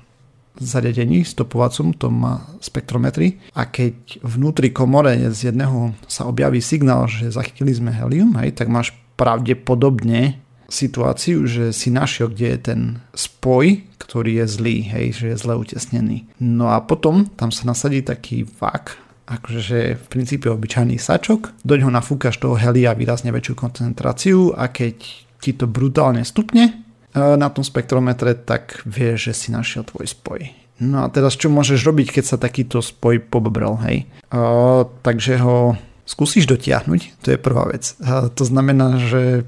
zariadení 0.60 1.24
stopovacom, 1.24 1.96
tom 1.96 2.20
spektrometri 2.60 3.40
a 3.56 3.64
keď 3.64 4.20
vnútri 4.20 4.68
komore 4.74 5.16
z 5.32 5.54
jedného 5.54 5.96
sa 6.04 6.28
objaví 6.28 6.60
signál, 6.60 7.08
že 7.08 7.32
zachytili 7.32 7.72
sme 7.72 7.94
helium, 7.94 8.36
hej, 8.36 8.52
tak 8.52 8.68
máš 8.68 8.92
pravdepodobne 9.16 10.36
situáciu, 10.68 11.48
že 11.48 11.72
si 11.72 11.88
našiel, 11.88 12.28
kde 12.28 12.46
je 12.46 12.58
ten 12.60 12.80
spoj, 13.16 13.82
ktorý 13.98 14.44
je 14.44 14.46
zlý, 14.46 14.76
hej, 14.84 15.06
že 15.16 15.24
je 15.32 15.36
zle 15.40 15.54
utesnený. 15.56 16.28
No 16.38 16.68
a 16.70 16.78
potom 16.84 17.26
tam 17.40 17.50
sa 17.50 17.64
nasadí 17.64 18.04
taký 18.04 18.44
vak, 18.44 19.00
akože 19.30 19.94
v 19.94 20.06
princípe 20.10 20.50
obyčajný 20.50 20.98
sačok, 20.98 21.54
do 21.62 21.78
ňoho 21.78 21.94
nafúkaš 21.94 22.42
toho 22.42 22.58
helia 22.58 22.90
výrazne 22.98 23.30
väčšiu 23.30 23.54
koncentráciu 23.54 24.50
a 24.58 24.66
keď 24.66 24.96
ti 25.38 25.54
to 25.54 25.70
brutálne 25.70 26.26
stupne 26.26 26.64
e, 26.66 26.72
na 27.14 27.48
tom 27.48 27.62
spektrometre, 27.62 28.34
tak 28.42 28.82
vieš, 28.82 29.30
že 29.30 29.34
si 29.34 29.48
našiel 29.54 29.86
tvoj 29.86 30.10
spoj. 30.10 30.50
No 30.80 31.04
a 31.04 31.12
teraz 31.12 31.36
čo 31.36 31.52
môžeš 31.52 31.84
robiť, 31.84 32.18
keď 32.18 32.24
sa 32.24 32.36
takýto 32.40 32.80
spoj 32.80 33.20
pobrel, 33.20 33.76
hej? 33.84 34.08
Uh, 34.32 34.88
takže 35.04 35.36
ho 35.36 35.76
skúsiš 36.08 36.48
dotiahnuť, 36.48 37.20
to 37.20 37.36
je 37.36 37.38
prvá 37.38 37.68
vec. 37.68 37.92
Uh, 38.00 38.32
to 38.32 38.48
znamená, 38.48 38.96
že 38.96 39.44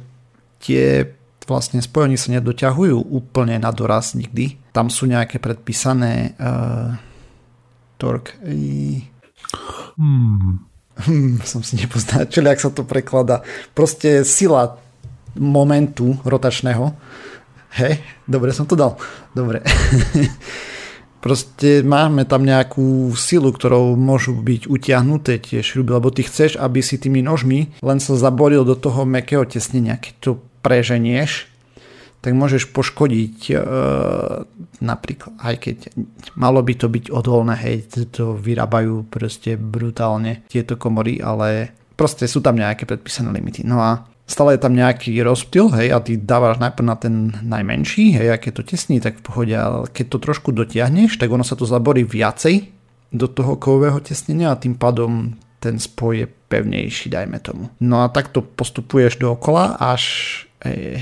tie 0.61 1.09
vlastne 1.49 1.81
spojení 1.81 2.21
sa 2.21 2.37
nedoťahujú 2.37 3.09
úplne 3.09 3.57
na 3.57 3.73
doraz 3.73 4.13
nikdy. 4.13 4.61
Tam 4.77 4.93
sú 4.93 5.09
nejaké 5.09 5.41
predpísané 5.41 6.37
uh, 6.37 7.01
torque. 7.97 8.37
Hmm. 9.97 10.65
Hmm, 11.07 11.41
som 11.51 11.65
si 11.65 11.81
nepoznačil, 11.81 12.45
ak 12.47 12.61
sa 12.61 12.71
to 12.73 12.85
prekladá. 12.85 13.41
Proste 13.73 14.25
sila 14.29 14.77
momentu 15.37 16.21
rotačného. 16.23 16.93
Hej, 17.73 18.05
dobre 18.29 18.53
som 18.53 18.69
to 18.69 18.77
dal. 18.77 19.01
Dobre. 19.33 19.65
proste 21.25 21.87
máme 21.87 22.27
tam 22.27 22.43
nejakú 22.43 23.15
silu, 23.15 23.55
ktorou 23.55 23.95
môžu 23.95 24.35
byť 24.35 24.67
utiahnuté 24.67 25.39
tie 25.39 25.63
šruby, 25.63 25.97
lebo 25.97 26.11
ty 26.11 26.27
chceš, 26.27 26.59
aby 26.59 26.83
si 26.83 26.99
tými 26.99 27.23
nožmi 27.23 27.73
len 27.79 27.99
sa 28.03 28.19
zaboril 28.19 28.67
do 28.67 28.75
toho 28.75 29.07
mekého 29.07 29.47
tesnenia. 29.47 29.97
Keď 29.97 30.15
to 30.19 30.31
preženieš, 30.61 31.52
tak 32.23 32.39
môžeš 32.39 32.71
poškodiť 32.71 33.39
e, 33.51 33.55
napríklad, 34.79 35.35
aj 35.43 35.55
keď 35.59 35.77
malo 36.39 36.63
by 36.63 36.75
to 36.79 36.87
byť 36.87 37.11
odolné, 37.11 37.59
hej, 37.59 37.91
to 38.15 38.39
vyrábajú 38.39 39.11
proste 39.11 39.59
brutálne 39.59 40.47
tieto 40.47 40.79
komory, 40.79 41.19
ale 41.19 41.75
proste 41.99 42.31
sú 42.31 42.39
tam 42.39 42.55
nejaké 42.55 42.87
predpísané 42.87 43.35
limity. 43.35 43.67
No 43.67 43.83
a 43.83 44.07
stále 44.23 44.55
je 44.55 44.63
tam 44.63 44.79
nejaký 44.79 45.19
rozptyl, 45.27 45.67
hej, 45.75 45.91
a 45.91 45.99
ty 45.99 46.15
dávaš 46.15 46.63
najprv 46.63 46.87
na 46.87 46.97
ten 46.97 47.15
najmenší, 47.43 48.15
hej, 48.23 48.29
a 48.31 48.39
keď 48.39 48.63
to 48.63 48.71
tesní, 48.71 49.03
tak 49.03 49.19
v 49.19 49.27
pohode, 49.27 49.55
ale 49.59 49.91
keď 49.91 50.07
to 50.15 50.19
trošku 50.23 50.55
dotiahneš, 50.55 51.19
tak 51.19 51.27
ono 51.27 51.43
sa 51.43 51.59
to 51.59 51.67
zaborí 51.67 52.07
viacej 52.07 52.71
do 53.11 53.27
toho 53.27 53.59
kovového 53.59 53.99
tesnenia 53.99 54.55
a 54.55 54.61
tým 54.63 54.79
pádom 54.79 55.35
ten 55.63 55.79
spoj 55.79 56.23
je 56.23 56.27
pevnejší, 56.27 57.07
dajme 57.11 57.39
tomu. 57.39 57.71
No 57.79 58.03
a 58.03 58.11
takto 58.11 58.43
postupuješ 58.43 59.23
dookola, 59.23 59.79
až 59.79 60.03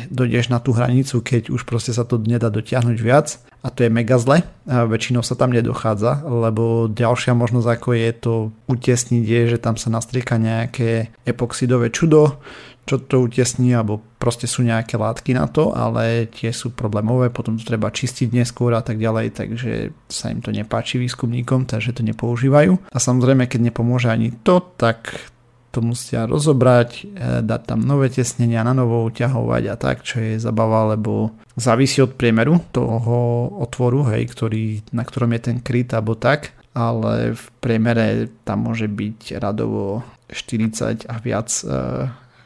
dojdeš 0.09 0.49
na 0.49 0.59
tú 0.59 0.73
hranicu, 0.73 1.21
keď 1.21 1.53
už 1.53 1.69
proste 1.69 1.93
sa 1.93 2.09
to 2.09 2.17
nedá 2.17 2.49
dotiahnuť 2.49 2.99
viac 2.99 3.37
a 3.61 3.69
to 3.69 3.85
je 3.85 3.93
mega 3.93 4.17
zle. 4.17 4.41
A 4.65 4.89
väčšinou 4.89 5.21
sa 5.21 5.37
tam 5.37 5.53
nedochádza, 5.53 6.25
lebo 6.25 6.89
ďalšia 6.89 7.37
možnosť 7.37 7.69
ako 7.69 7.89
je 7.93 8.11
to 8.17 8.35
utesniť 8.73 9.25
je, 9.25 9.41
že 9.57 9.59
tam 9.61 9.77
sa 9.77 9.93
nastrieka 9.93 10.41
nejaké 10.41 11.13
epoxidové 11.29 11.93
čudo, 11.93 12.41
čo 12.89 12.97
to 12.97 13.23
utesní, 13.23 13.77
alebo 13.77 14.01
proste 14.19 14.49
sú 14.49 14.65
nejaké 14.65 14.97
látky 14.97 15.37
na 15.37 15.47
to, 15.47 15.71
ale 15.77 16.27
tie 16.33 16.51
sú 16.51 16.73
problémové, 16.73 17.31
potom 17.31 17.61
to 17.61 17.63
treba 17.63 17.93
čistiť 17.93 18.33
neskôr 18.33 18.75
a 18.75 18.83
tak 18.83 18.97
ďalej, 18.97 19.37
takže 19.37 19.95
sa 20.09 20.33
im 20.33 20.41
to 20.43 20.51
nepáči 20.51 20.97
výskumníkom, 20.99 21.69
takže 21.69 21.95
to 21.95 22.03
nepoužívajú. 22.03 22.81
A 22.91 22.99
samozrejme, 22.99 23.47
keď 23.47 23.71
nepomôže 23.71 24.09
ani 24.11 24.35
to, 24.43 24.65
tak 24.81 25.31
to 25.71 25.81
musia 25.81 26.27
rozobrať, 26.27 26.91
e, 27.03 27.03
dať 27.47 27.63
tam 27.67 27.81
nové 27.87 28.11
tesnenia, 28.11 28.67
na 28.67 28.75
novo 28.75 29.07
uťahovať 29.07 29.63
a 29.71 29.75
tak, 29.79 30.03
čo 30.03 30.19
je 30.19 30.43
zabava, 30.43 30.95
lebo 30.95 31.31
závisí 31.55 32.03
od 32.03 32.19
priemeru 32.19 32.59
toho 32.75 33.49
otvoru, 33.63 34.11
hej, 34.11 34.27
ktorý, 34.31 34.83
na 34.91 35.07
ktorom 35.07 35.31
je 35.39 35.41
ten 35.41 35.59
kryt 35.63 35.95
alebo 35.95 36.19
tak, 36.19 36.53
ale 36.75 37.35
v 37.35 37.45
priemere 37.63 38.31
tam 38.43 38.71
môže 38.71 38.91
byť 38.91 39.39
radovo 39.39 40.03
40 40.31 41.07
a 41.07 41.15
viac 41.23 41.51
e, 41.63 41.65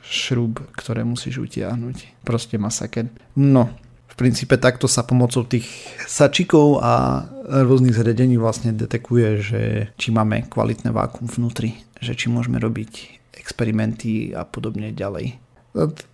šrúb, 0.05 0.61
ktoré 0.77 1.05
musíš 1.05 1.41
utiahnuť. 1.41 2.25
Proste 2.29 2.61
masaker. 2.61 3.09
No, 3.41 3.73
v 4.15 4.15
princípe 4.23 4.55
takto 4.61 4.87
sa 4.87 5.03
pomocou 5.03 5.43
tých 5.43 5.67
sačikov 6.07 6.79
a 6.79 7.27
rôznych 7.45 7.99
zredení 7.99 8.39
vlastne 8.39 8.71
detekuje, 8.71 9.29
že 9.43 9.63
či 9.99 10.15
máme 10.15 10.47
kvalitné 10.47 10.95
vákum 10.95 11.27
vnútri, 11.27 11.75
že 12.05 12.15
či 12.15 12.29
môžeme 12.29 12.61
robiť 12.61 12.93
experimenty 13.35 14.37
a 14.37 14.45
podobne 14.45 14.93
ďalej. 14.93 15.41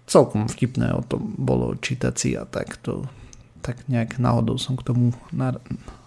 Celkom 0.08 0.48
vtipné 0.48 0.94
o 0.96 1.04
tom 1.04 1.36
bolo 1.36 1.76
čítať 1.76 2.14
si 2.16 2.32
a 2.32 2.48
takto 2.48 3.10
tak 3.60 3.76
nejak 3.92 4.16
náhodou 4.16 4.56
som 4.56 4.72
k 4.72 4.88
tomu 4.88 5.12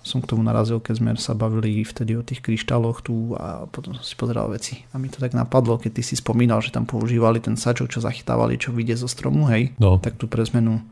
som 0.03 0.19
k 0.19 0.27
tomu 0.27 0.43
narazil, 0.43 0.83
keď 0.83 0.95
sme 0.99 1.11
sa 1.15 1.31
bavili 1.37 1.85
vtedy 1.85 2.17
o 2.17 2.25
tých 2.25 2.43
kryštáloch 2.43 3.05
tu 3.05 3.37
a 3.39 3.69
potom 3.69 3.95
som 3.95 4.03
si 4.03 4.17
pozeral 4.19 4.51
veci. 4.51 4.83
A 4.91 4.99
mi 4.99 5.07
to 5.07 5.23
tak 5.23 5.31
napadlo, 5.31 5.79
keď 5.79 6.01
ty 6.01 6.03
si 6.03 6.19
spomínal, 6.19 6.59
že 6.59 6.75
tam 6.75 6.83
používali 6.83 7.39
ten 7.39 7.55
sačok, 7.55 7.87
čo 7.87 8.03
zachytávali, 8.03 8.59
čo 8.59 8.75
vyjde 8.75 8.99
zo 8.99 9.07
stromu, 9.07 9.47
hej. 9.47 9.71
No. 9.79 10.01
Tak 10.01 10.19
tu 10.19 10.27
pre 10.27 10.43
zmenu 10.43 10.83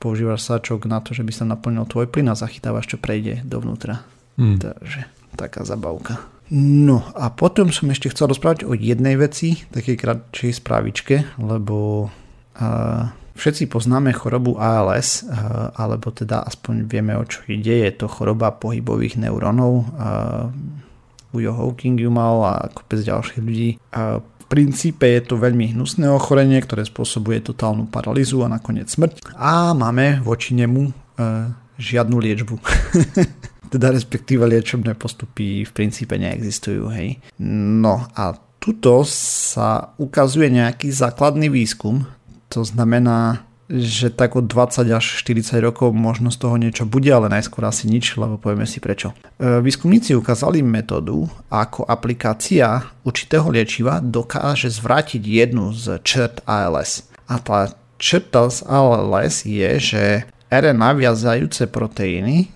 používaš 0.00 0.48
sačok 0.48 0.88
na 0.88 1.04
to, 1.04 1.12
že 1.12 1.26
by 1.26 1.32
sa 1.34 1.44
naplnil 1.44 1.84
tvoj 1.84 2.08
plyn 2.08 2.32
a 2.32 2.38
zachytávaš, 2.38 2.88
čo 2.88 2.96
prejde 2.96 3.44
dovnútra. 3.44 4.00
Hmm. 4.40 4.56
Takže 4.56 5.04
taká 5.36 5.62
zabavka. 5.62 6.18
No 6.56 7.02
a 7.14 7.30
potom 7.30 7.74
som 7.74 7.90
ešte 7.90 8.10
chcel 8.10 8.30
rozprávať 8.30 8.64
o 8.64 8.72
jednej 8.72 9.18
veci, 9.18 9.66
takej 9.74 9.96
kratšej 9.98 10.52
správičke, 10.62 11.36
lebo 11.42 12.06
uh, 12.06 13.10
Všetci 13.36 13.68
poznáme 13.68 14.16
chorobu 14.16 14.56
ALS, 14.56 15.20
eh, 15.20 15.36
alebo 15.76 16.08
teda 16.08 16.40
aspoň 16.48 16.88
vieme, 16.88 17.12
o 17.20 17.24
čo 17.28 17.44
ide. 17.44 17.84
Je 17.84 17.92
to 17.92 18.08
choroba 18.08 18.48
pohybových 18.48 19.20
neurónov. 19.20 19.84
Eh, 19.84 21.36
Ujo 21.36 21.52
Hawking 21.52 22.00
ju 22.00 22.08
mal 22.08 22.40
a 22.48 22.54
kopec 22.72 23.04
ďalších 23.04 23.44
ľudí. 23.44 23.76
V 23.92 24.44
princípe 24.48 25.04
je 25.04 25.20
to 25.20 25.36
veľmi 25.36 25.76
hnusné 25.76 26.08
ochorenie, 26.08 26.56
ktoré 26.64 26.88
spôsobuje 26.88 27.44
totálnu 27.44 27.92
paralýzu 27.92 28.40
a 28.40 28.48
nakoniec 28.48 28.88
smrť. 28.88 29.36
A 29.36 29.76
máme 29.76 30.24
voči 30.24 30.56
nemu 30.56 30.88
eh, 30.88 31.52
žiadnu 31.76 32.16
liečbu. 32.16 32.56
teda 33.70 33.90
respektíve 33.92 34.46
liečebné 34.46 34.94
postupy 34.94 35.66
v 35.66 35.70
princípe 35.72 36.14
neexistujú. 36.16 36.90
Hej. 36.92 37.18
No 37.42 38.06
a 38.14 38.34
tuto 38.62 39.06
sa 39.06 39.94
ukazuje 40.00 40.50
nejaký 40.50 40.90
základný 40.90 41.46
výskum, 41.46 42.08
to 42.50 42.66
znamená, 42.66 43.46
že 43.66 44.14
tak 44.14 44.38
od 44.38 44.46
20 44.46 44.86
až 44.94 45.04
40 45.26 45.58
rokov 45.58 45.90
možno 45.90 46.30
z 46.30 46.38
toho 46.38 46.54
niečo 46.54 46.86
bude, 46.86 47.10
ale 47.10 47.26
najskôr 47.26 47.66
asi 47.66 47.90
nič, 47.90 48.14
lebo 48.14 48.38
povieme 48.38 48.66
si 48.66 48.78
prečo. 48.78 49.10
E, 49.38 49.58
výskumníci 49.58 50.14
ukázali 50.14 50.62
metódu, 50.62 51.26
ako 51.50 51.82
aplikácia 51.82 52.86
určitého 53.02 53.50
liečiva 53.50 53.98
dokáže 53.98 54.70
zvrátiť 54.70 55.22
jednu 55.22 55.74
z 55.74 55.98
črt 56.06 56.46
ALS. 56.46 57.10
A 57.26 57.42
tá 57.42 57.74
črta 57.98 58.46
z 58.46 58.62
ALS 58.70 59.42
je, 59.42 59.70
že 59.82 60.02
RNA 60.46 61.02
viazajúce 61.02 61.66
proteíny 61.66 62.54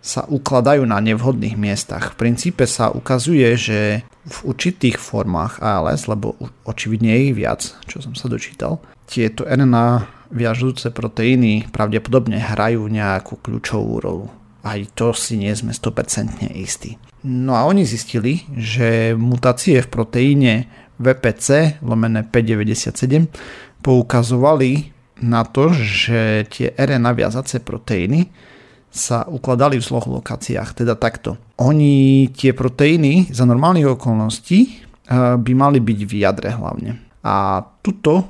sa 0.00 0.24
ukladajú 0.24 0.84
na 0.88 0.96
nevhodných 0.98 1.60
miestach. 1.60 2.16
V 2.16 2.28
princípe 2.28 2.64
sa 2.64 2.88
ukazuje, 2.88 3.52
že 3.56 3.80
v 4.24 4.38
určitých 4.48 4.96
formách 4.96 5.60
ALS, 5.60 6.08
lebo 6.08 6.36
očividne 6.64 7.28
ich 7.28 7.36
viac, 7.36 7.76
čo 7.84 8.00
som 8.00 8.16
sa 8.16 8.28
dočítal, 8.32 8.80
tieto 9.04 9.44
RNA 9.44 10.08
viažúce 10.32 10.88
proteíny 10.94 11.68
pravdepodobne 11.68 12.38
hrajú 12.40 12.86
nejakú 12.86 13.42
kľúčovú 13.42 13.94
rolu. 14.00 14.26
Aj 14.60 14.80
to 14.92 15.12
si 15.16 15.40
nie 15.40 15.52
sme 15.52 15.72
100% 15.72 16.48
istí. 16.56 16.96
No 17.24 17.56
a 17.56 17.68
oni 17.68 17.84
zistili, 17.84 18.44
že 18.56 19.12
mutácie 19.16 19.80
v 19.84 19.88
proteíne 19.88 20.54
VPC 21.00 21.80
lomené 21.84 22.24
597 22.24 23.28
poukazovali 23.80 24.92
na 25.20 25.44
to, 25.44 25.72
že 25.72 26.48
tie 26.48 26.72
RNA 26.76 27.10
viazace 27.12 27.60
proteíny 27.60 28.28
sa 28.90 29.22
ukladali 29.30 29.78
v 29.78 29.86
zloch 29.86 30.10
lokáciách, 30.10 30.82
teda 30.82 30.98
takto. 30.98 31.38
Oni 31.62 32.26
tie 32.34 32.50
proteíny 32.50 33.30
za 33.30 33.46
normálnych 33.46 33.94
okolností 33.94 34.58
eh, 34.66 35.38
by 35.38 35.52
mali 35.54 35.78
byť 35.78 36.00
v 36.04 36.12
jadre 36.18 36.50
hlavne. 36.50 36.98
A 37.22 37.62
tuto 37.80 38.12
eh, 38.18 38.26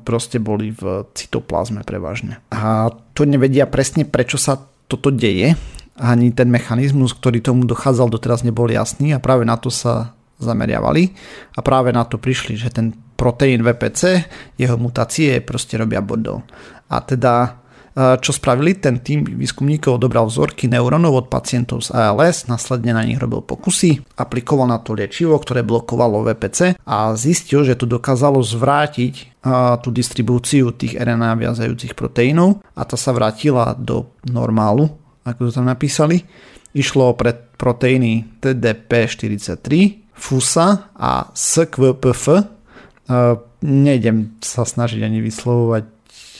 proste 0.00 0.40
boli 0.40 0.72
v 0.72 1.04
cytoplazme 1.12 1.84
prevažne. 1.84 2.40
A 2.48 2.88
to 3.12 3.28
nevedia 3.28 3.68
presne, 3.68 4.08
prečo 4.08 4.40
sa 4.40 4.56
toto 4.88 5.12
deje. 5.12 5.54
Ani 6.00 6.32
ten 6.32 6.48
mechanizmus, 6.48 7.12
ktorý 7.12 7.44
tomu 7.44 7.68
dochádzal 7.68 8.08
doteraz 8.08 8.40
nebol 8.40 8.72
jasný 8.72 9.12
a 9.12 9.20
práve 9.20 9.44
na 9.44 9.60
to 9.60 9.68
sa 9.68 10.16
zameriavali 10.40 11.12
a 11.52 11.60
práve 11.60 11.92
na 11.92 12.08
to 12.08 12.16
prišli, 12.16 12.56
že 12.56 12.72
ten 12.72 12.96
proteín 13.20 13.60
VPC, 13.60 14.24
jeho 14.56 14.80
mutácie 14.80 15.44
proste 15.44 15.76
robia 15.76 16.00
bordel. 16.00 16.40
A 16.88 17.04
teda 17.04 17.59
čo 17.96 18.30
spravili, 18.30 18.78
ten 18.78 19.02
tým 19.02 19.26
výskumníkov 19.26 19.98
odobral 19.98 20.30
vzorky 20.30 20.70
neurónov 20.70 21.26
od 21.26 21.26
pacientov 21.26 21.82
z 21.82 21.90
ALS, 21.90 22.46
následne 22.46 22.94
na 22.94 23.02
nich 23.02 23.18
robil 23.18 23.42
pokusy, 23.42 23.98
aplikoval 24.14 24.70
na 24.70 24.78
to 24.78 24.94
liečivo, 24.94 25.34
ktoré 25.34 25.66
blokovalo 25.66 26.22
VPC 26.22 26.78
a 26.86 27.12
zistil, 27.18 27.66
že 27.66 27.74
to 27.74 27.90
dokázalo 27.90 28.38
zvrátiť 28.40 29.42
tú 29.82 29.88
distribúciu 29.90 30.70
tých 30.70 30.94
RNA 30.94 31.34
viazajúcich 31.42 31.98
proteínov 31.98 32.62
a 32.78 32.86
tá 32.86 32.94
sa 32.94 33.10
vrátila 33.10 33.74
do 33.74 34.14
normálu, 34.22 34.94
ako 35.26 35.50
to 35.50 35.58
tam 35.58 35.66
napísali. 35.66 36.22
Išlo 36.70 37.18
pre 37.18 37.34
proteíny 37.34 38.38
TDP43, 38.38 39.68
FUSA 40.14 40.94
a 40.94 41.34
SQPF. 41.34 42.24
Nejdem 43.66 44.38
sa 44.38 44.62
snažiť 44.62 45.02
ani 45.02 45.18
vyslovovať 45.18 45.84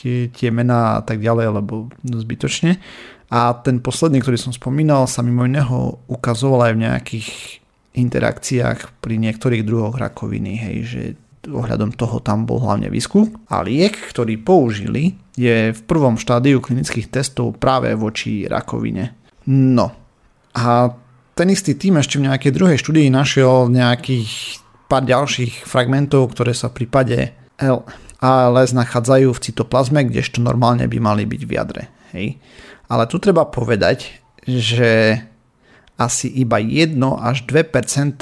tie, 0.01 0.49
mená 0.49 0.99
a 0.99 1.01
tak 1.05 1.21
ďalej, 1.21 1.61
lebo 1.61 1.93
zbytočne. 2.01 2.81
A 3.31 3.55
ten 3.61 3.79
posledný, 3.79 4.19
ktorý 4.19 4.35
som 4.35 4.51
spomínal, 4.51 5.07
sa 5.07 5.23
mimo 5.23 5.47
iného 5.47 6.01
ukazoval 6.11 6.67
aj 6.67 6.73
v 6.75 6.83
nejakých 6.83 7.29
interakciách 7.95 8.99
pri 8.99 9.15
niektorých 9.21 9.63
druhoch 9.63 9.95
rakoviny, 9.95 10.53
hej, 10.59 10.77
že 10.83 11.01
ohľadom 11.47 11.95
toho 11.95 12.19
tam 12.21 12.45
bol 12.45 12.61
hlavne 12.61 12.91
výskum. 12.91 13.31
A 13.49 13.63
liek, 13.63 13.95
ktorý 14.11 14.37
použili, 14.41 15.15
je 15.33 15.71
v 15.71 15.81
prvom 15.87 16.19
štádiu 16.19 16.59
klinických 16.59 17.07
testov 17.09 17.57
práve 17.57 17.93
voči 17.95 18.45
rakovine. 18.45 19.15
No. 19.47 19.89
A 20.53 20.91
ten 21.33 21.47
istý 21.49 21.79
tým 21.79 21.97
ešte 21.97 22.19
v 22.19 22.27
nejakej 22.27 22.51
druhej 22.51 22.77
štúdii 22.77 23.07
našiel 23.09 23.71
nejakých 23.71 24.59
pár 24.91 25.07
ďalších 25.07 25.63
fragmentov, 25.63 26.35
ktoré 26.35 26.51
sa 26.51 26.67
v 26.67 26.83
prípade 26.83 27.31
L, 27.63 27.87
ALS 28.21 28.77
nachádzajú 28.77 29.33
v 29.33 29.43
cytoplazme, 29.49 30.05
kdežto 30.05 30.45
normálne 30.45 30.85
by 30.85 30.97
mali 31.01 31.25
byť 31.25 31.41
v 31.41 31.51
jadre. 31.51 31.83
Hej. 32.13 32.37
Ale 32.85 33.09
tu 33.09 33.17
treba 33.17 33.49
povedať, 33.49 34.13
že 34.45 35.17
asi 35.97 36.29
iba 36.29 36.61
1 36.61 36.93
až 37.17 37.37
2% 37.49 38.21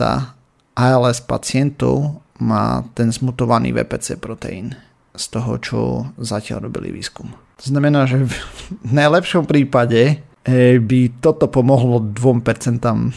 ALS 0.80 1.20
pacientov 1.24 2.24
má 2.40 2.88
ten 2.96 3.12
zmutovaný 3.12 3.76
VPC 3.76 4.24
proteín 4.24 4.80
z 5.12 5.26
toho, 5.28 5.60
čo 5.60 5.80
zatiaľ 6.16 6.72
robili 6.72 6.96
výskum. 6.96 7.36
To 7.60 7.66
znamená, 7.68 8.08
že 8.08 8.24
v 8.24 8.32
najlepšom 9.04 9.44
prípade 9.44 10.24
eh, 10.48 10.80
by 10.80 11.20
toto 11.20 11.52
pomohlo 11.52 12.00
2% 12.00 12.16
eh, 12.16 13.12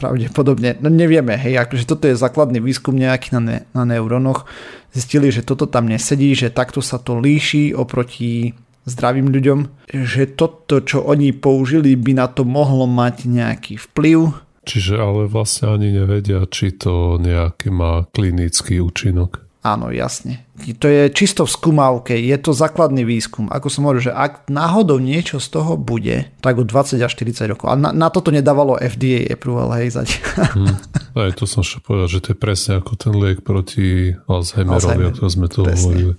pravdepodobne, 0.00 0.80
no 0.80 0.88
nevieme, 0.88 1.36
hej, 1.36 1.60
akože 1.60 1.84
toto 1.84 2.08
je 2.08 2.16
základný 2.16 2.64
výskum 2.64 2.96
nejaký 2.96 3.36
na, 3.36 3.40
ne, 3.44 3.58
na 3.76 3.84
neurónoch, 3.84 4.48
zistili, 4.96 5.28
že 5.28 5.44
toto 5.44 5.68
tam 5.68 5.92
nesedí, 5.92 6.32
že 6.32 6.48
takto 6.48 6.80
sa 6.80 6.96
to 6.96 7.20
líši 7.20 7.76
oproti 7.76 8.56
zdravým 8.88 9.28
ľuďom, 9.28 9.58
že 9.92 10.32
toto, 10.32 10.80
čo 10.80 11.04
oni 11.04 11.36
použili, 11.36 11.92
by 11.94 12.16
na 12.16 12.26
to 12.32 12.48
mohlo 12.48 12.88
mať 12.88 13.28
nejaký 13.28 13.76
vplyv. 13.76 14.32
Čiže 14.64 14.96
ale 14.96 15.22
vlastne 15.28 15.76
ani 15.76 15.92
nevedia, 15.92 16.44
či 16.48 16.72
to 16.72 17.20
nejaký 17.20 17.68
má 17.68 18.08
klinický 18.08 18.80
účinok. 18.80 19.49
Áno, 19.60 19.92
jasne. 19.92 20.48
To 20.56 20.88
je 20.88 21.12
čisto 21.12 21.44
v 21.44 21.52
skúmavke, 21.52 22.16
je 22.16 22.32
to 22.40 22.56
základný 22.56 23.04
výskum. 23.04 23.44
Ako 23.52 23.68
som 23.68 23.84
hovoril, 23.84 24.08
že 24.08 24.16
ak 24.16 24.48
náhodou 24.48 24.96
niečo 24.96 25.36
z 25.36 25.52
toho 25.52 25.76
bude, 25.76 26.32
tak 26.40 26.56
o 26.56 26.64
20 26.64 26.96
až 26.96 27.12
40 27.12 27.44
rokov. 27.52 27.68
A 27.68 27.76
na, 27.76 27.92
na 27.92 28.08
toto 28.08 28.32
nedávalo 28.32 28.80
FDA 28.80 29.28
approval, 29.28 29.76
hej, 29.76 30.00
zatiaľ. 30.00 30.48
Hmm. 30.56 30.76
Aj 31.12 31.32
to 31.36 31.44
som 31.44 31.60
ešte 31.60 31.84
povedal, 31.84 32.08
že 32.08 32.20
to 32.24 32.28
je 32.32 32.38
presne 32.40 32.80
ako 32.80 32.92
ten 32.96 33.12
liek 33.12 33.44
proti 33.44 34.16
Alzheimerovi, 34.32 35.12
ako 35.12 35.28
sme 35.28 35.46
to 35.52 35.60
presne. 35.68 35.76
hovorili. 35.76 36.14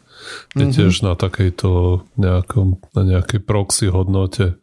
Je 0.53 0.61
mm-hmm. 0.61 0.75
tiež 0.77 0.93
na 1.01 1.13
takejto 1.17 1.69
nejakom, 2.21 2.77
na 2.93 3.01
nejakej 3.09 3.41
proxy 3.41 3.89
hodnote. 3.89 4.53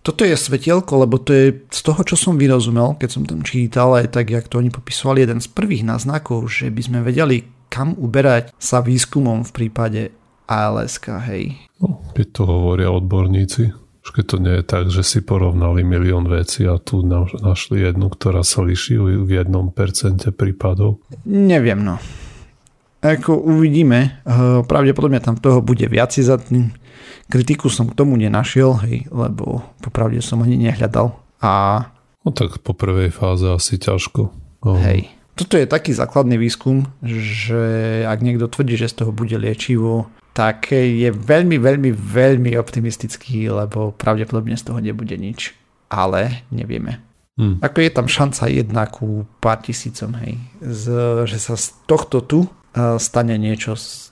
Toto 0.00 0.24
je 0.24 0.32
svetielko, 0.32 1.04
lebo 1.04 1.20
to 1.20 1.32
je 1.32 1.46
z 1.72 1.80
toho, 1.84 2.00
čo 2.04 2.16
som 2.16 2.36
vyrozumel, 2.36 2.96
keď 3.00 3.08
som 3.08 3.24
tam 3.24 3.40
čítal, 3.44 3.96
aj 3.96 4.12
tak, 4.12 4.32
jak 4.32 4.48
to 4.48 4.60
oni 4.60 4.68
popisovali, 4.68 5.24
jeden 5.24 5.40
z 5.40 5.48
prvých 5.52 5.84
náznakov, 5.84 6.48
že 6.48 6.72
by 6.72 6.82
sme 6.84 6.98
vedeli, 7.04 7.59
kam 7.70 7.94
uberať 7.94 8.50
sa 8.58 8.82
výskumom 8.82 9.46
v 9.46 9.50
prípade 9.54 10.02
ALS, 10.50 10.98
hej. 11.30 11.54
No, 11.78 12.02
keď 12.12 12.26
to 12.34 12.42
hovoria 12.42 12.90
odborníci, 12.90 13.70
už 14.02 14.08
keď 14.10 14.24
to 14.26 14.36
nie 14.42 14.54
je 14.58 14.64
tak, 14.66 14.84
že 14.90 15.06
si 15.06 15.22
porovnali 15.22 15.86
milión 15.86 16.26
vecí 16.26 16.66
a 16.66 16.82
tu 16.82 17.06
našli 17.06 17.86
jednu, 17.86 18.10
ktorá 18.10 18.42
sa 18.42 18.66
líši 18.66 18.98
v 18.98 19.30
jednom 19.30 19.70
percente 19.70 20.34
prípadov. 20.34 20.98
Neviem, 21.22 21.86
no. 21.86 22.02
Ako 23.00 23.38
uvidíme, 23.38 24.20
eh, 24.26 24.60
pravdepodobne 24.66 25.22
tam 25.22 25.38
toho 25.38 25.62
bude 25.62 25.86
viac 25.86 26.12
za 26.12 26.36
tým. 26.36 26.74
Kritiku 27.30 27.70
som 27.70 27.86
k 27.86 27.94
tomu 27.96 28.18
nenašiel, 28.18 28.82
hej, 28.82 29.06
lebo 29.14 29.62
popravde 29.78 30.18
som 30.18 30.42
ani 30.42 30.58
nehľadal. 30.58 31.14
A... 31.40 31.86
No 32.26 32.34
tak 32.34 32.60
po 32.60 32.74
prvej 32.74 33.14
fáze 33.14 33.46
asi 33.46 33.78
ťažko. 33.80 34.34
Oh. 34.66 34.76
Hej 34.76 35.19
toto 35.40 35.56
je 35.56 35.64
taký 35.64 35.96
základný 35.96 36.36
výskum, 36.36 36.84
že 37.00 37.62
ak 38.04 38.20
niekto 38.20 38.52
tvrdí, 38.52 38.76
že 38.76 38.92
z 38.92 39.04
toho 39.04 39.12
bude 39.16 39.32
liečivo, 39.40 40.12
tak 40.36 40.68
je 40.72 41.08
veľmi, 41.08 41.56
veľmi, 41.56 41.90
veľmi 41.96 42.52
optimistický, 42.60 43.48
lebo 43.48 43.96
pravdepodobne 43.96 44.54
z 44.54 44.68
toho 44.68 44.78
nebude 44.84 45.16
nič. 45.16 45.56
Ale 45.90 46.44
nevieme. 46.52 47.02
Hmm. 47.40 47.56
Ako 47.64 47.80
je 47.80 47.90
tam 47.90 48.06
šanca 48.06 48.52
jedna 48.52 48.84
ku 48.86 49.24
pár 49.40 49.64
tisícom, 49.64 50.12
hej. 50.20 50.36
Z, 50.60 50.84
že 51.24 51.38
sa 51.40 51.56
z 51.56 51.72
tohto 51.88 52.20
tu 52.20 52.38
uh, 52.44 53.00
stane 53.00 53.34
niečo, 53.40 53.74
čo 53.74 54.09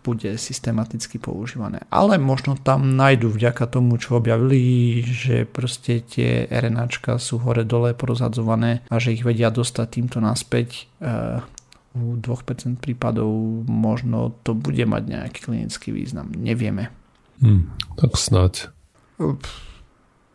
bude 0.00 0.38
systematicky 0.40 1.20
používané. 1.20 1.84
Ale 1.92 2.16
možno 2.16 2.56
tam 2.56 2.96
nájdu 2.96 3.28
vďaka 3.28 3.68
tomu, 3.68 4.00
čo 4.00 4.16
objavili, 4.16 5.00
že 5.04 5.44
proste 5.44 6.00
tie 6.00 6.48
RNAčka 6.48 7.20
sú 7.20 7.36
hore-dole 7.40 7.92
porozhadzované 7.92 8.80
a 8.88 8.96
že 8.96 9.12
ich 9.12 9.24
vedia 9.24 9.52
dostať 9.52 9.86
týmto 9.88 10.18
naspäť. 10.24 10.88
Uh, 11.00 11.44
u 11.90 12.14
2% 12.14 12.78
prípadov 12.78 13.30
možno 13.66 14.30
to 14.46 14.54
bude 14.54 14.82
mať 14.86 15.02
nejaký 15.10 15.38
klinický 15.42 15.90
význam. 15.90 16.30
Nevieme. 16.30 16.94
Hmm, 17.42 17.74
tak 17.98 18.14
snáď. 18.14 18.70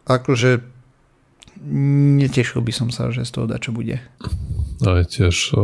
Akože 0.03 0.61
netešil 2.19 2.59
by 2.59 2.73
som 2.75 2.89
sa, 2.91 3.09
že 3.09 3.23
z 3.23 3.31
toho 3.31 3.47
čo 3.55 3.71
bude. 3.71 4.03
Aj 4.83 5.03
tiež, 5.07 5.55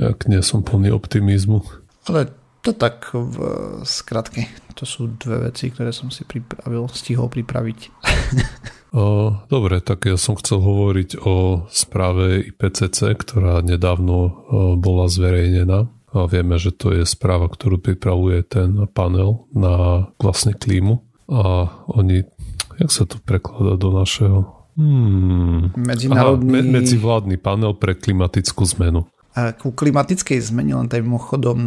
jak 0.00 0.18
nie 0.26 0.40
som 0.40 0.64
plný 0.64 0.96
optimizmu. 0.96 1.60
Ale 2.08 2.32
to 2.62 2.70
tak 2.70 3.10
v 3.12 3.36
skratke. 3.82 4.46
To 4.78 4.86
sú 4.86 5.10
dve 5.18 5.50
veci, 5.50 5.68
ktoré 5.68 5.90
som 5.90 6.08
si 6.08 6.22
pripravil, 6.22 6.86
stihol 6.94 7.28
pripraviť. 7.28 7.80
O, 8.92 9.32
dobre, 9.48 9.80
tak 9.80 10.04
ja 10.04 10.20
som 10.20 10.36
chcel 10.36 10.60
hovoriť 10.60 11.24
o 11.24 11.64
správe 11.72 12.44
IPCC, 12.52 13.16
ktorá 13.16 13.64
nedávno 13.64 14.44
bola 14.76 15.08
zverejnená. 15.08 15.88
A 16.12 16.28
vieme, 16.28 16.60
že 16.60 16.76
to 16.76 16.92
je 16.92 17.08
správa, 17.08 17.48
ktorú 17.48 17.80
pripravuje 17.80 18.44
ten 18.44 18.84
panel 18.92 19.48
na 19.56 20.06
vlastne 20.20 20.52
klímu. 20.52 21.00
A 21.32 21.72
oni, 21.88 22.28
jak 22.76 22.92
sa 22.92 23.08
to 23.08 23.16
prekladá 23.16 23.80
do 23.80 23.96
našeho? 23.96 24.68
Hmm. 24.76 25.72
Medzinárodný... 25.72 26.60
Aha, 26.60 26.64
me, 26.64 26.80
medzivládny 26.84 27.36
panel 27.40 27.72
pre 27.72 27.96
klimatickú 27.96 28.68
zmenu 28.76 29.08
ku 29.32 29.72
klimatickej 29.72 30.44
zmene, 30.44 30.76
len 30.76 30.92
tým 30.92 31.08
mimochodom 31.08 31.58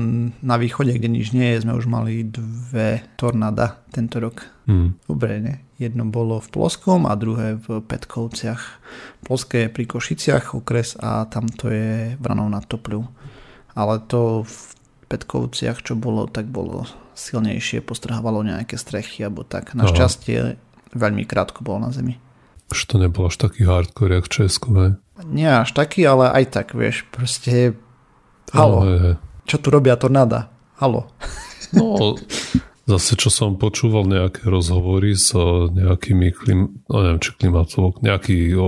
na 0.45 0.55
východe, 0.61 0.93
kde 0.93 1.09
nič 1.09 1.33
nie 1.33 1.57
je, 1.57 1.65
sme 1.65 1.73
už 1.73 1.89
mali 1.89 2.21
dve 2.21 3.01
tornáda 3.17 3.81
tento 3.89 4.21
rok. 4.21 4.45
Hmm. 4.69 4.93
Dobre, 5.09 5.41
ne? 5.41 5.55
Jedno 5.81 6.05
bolo 6.05 6.37
v 6.37 6.47
Ploskom 6.53 7.09
a 7.09 7.17
druhé 7.17 7.57
v 7.57 7.81
Petkovciach. 7.81 8.61
Ploské 9.25 9.65
je 9.65 9.73
pri 9.73 9.85
Košiciach 9.89 10.53
okres 10.53 10.93
a 11.01 11.25
tamto 11.25 11.73
je 11.73 12.13
Vranov 12.21 12.53
nad 12.53 12.63
Topľu. 12.69 13.01
Ale 13.73 13.97
to 14.05 14.45
v 14.45 14.57
Petkovciach, 15.09 15.81
čo 15.81 15.97
bolo, 15.97 16.29
tak 16.29 16.45
bolo 16.45 16.85
silnejšie, 17.17 17.81
postrhávalo 17.81 18.45
nejaké 18.45 18.77
strechy 18.77 19.25
alebo 19.25 19.41
tak. 19.41 19.73
Našťastie 19.73 20.61
veľmi 20.93 21.25
krátko 21.25 21.65
bolo 21.65 21.89
na 21.89 21.91
zemi. 21.91 22.21
Už 22.69 22.89
to 22.89 23.01
nebolo 23.01 23.29
až 23.29 23.41
taký 23.41 23.65
hardcore, 23.65 24.21
jak 24.21 24.25
v 24.25 24.33
Česku, 24.33 24.69
hej? 24.77 24.91
Nie 25.23 25.63
až 25.63 25.71
taký, 25.71 26.03
ale 26.03 26.27
aj 26.27 26.45
tak, 26.51 26.67
vieš, 26.75 27.07
proste 27.07 27.79
halo, 28.51 28.83
no, 28.83 28.91
je. 28.91 29.11
čo 29.47 29.57
tu 29.63 29.71
robia 29.71 29.95
tornáda? 29.95 30.51
Halo. 30.75 31.07
No, 31.71 32.19
zase 32.83 33.15
čo 33.15 33.31
som 33.31 33.55
počúval 33.55 34.11
nejaké 34.11 34.43
rozhovory 34.43 35.15
s 35.15 35.31
nejakými, 35.71 36.35
klim, 36.35 36.83
no 36.91 36.95
neviem, 36.99 37.19
či 37.23 37.31
klimatolog, 37.31 38.03
nejaký 38.03 38.59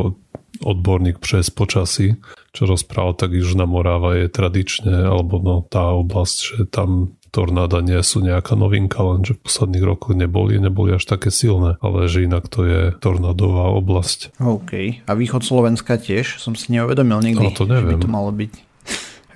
odborník 0.63 1.19
přes 1.19 1.51
počasí, 1.51 2.15
čo 2.55 2.65
rozprával, 2.65 3.13
tak 3.13 3.35
Južná 3.35 3.67
Moráva 3.67 4.17
je 4.17 4.31
tradične, 4.31 5.05
alebo 5.05 5.37
no 5.43 5.55
tá 5.67 5.93
oblasť, 5.93 6.37
že 6.39 6.61
tam 6.65 7.16
tornáda 7.37 7.85
nie 7.85 8.01
sú 8.01 8.25
nejaká 8.25 8.57
novinka, 8.57 8.97
lenže 9.05 9.37
v 9.37 9.45
posledných 9.45 9.85
rokoch 9.85 10.17
neboli, 10.17 10.57
neboli 10.57 10.97
až 10.97 11.05
také 11.05 11.29
silné, 11.29 11.77
ale 11.85 12.09
že 12.09 12.25
inak 12.25 12.49
to 12.49 12.65
je 12.65 12.81
tornádová 12.97 13.69
oblasť. 13.77 14.41
OK. 14.41 15.05
A 15.05 15.11
východ 15.13 15.45
Slovenska 15.45 16.01
tiež? 16.01 16.41
Som 16.41 16.57
si 16.57 16.73
neuvedomil 16.73 17.21
nikdy, 17.21 17.45
no, 17.45 17.53
to 17.53 17.69
neviem. 17.69 17.85
že 17.85 17.89
by 17.93 17.95
to 18.01 18.09
malo 18.09 18.31
byť. 18.33 18.53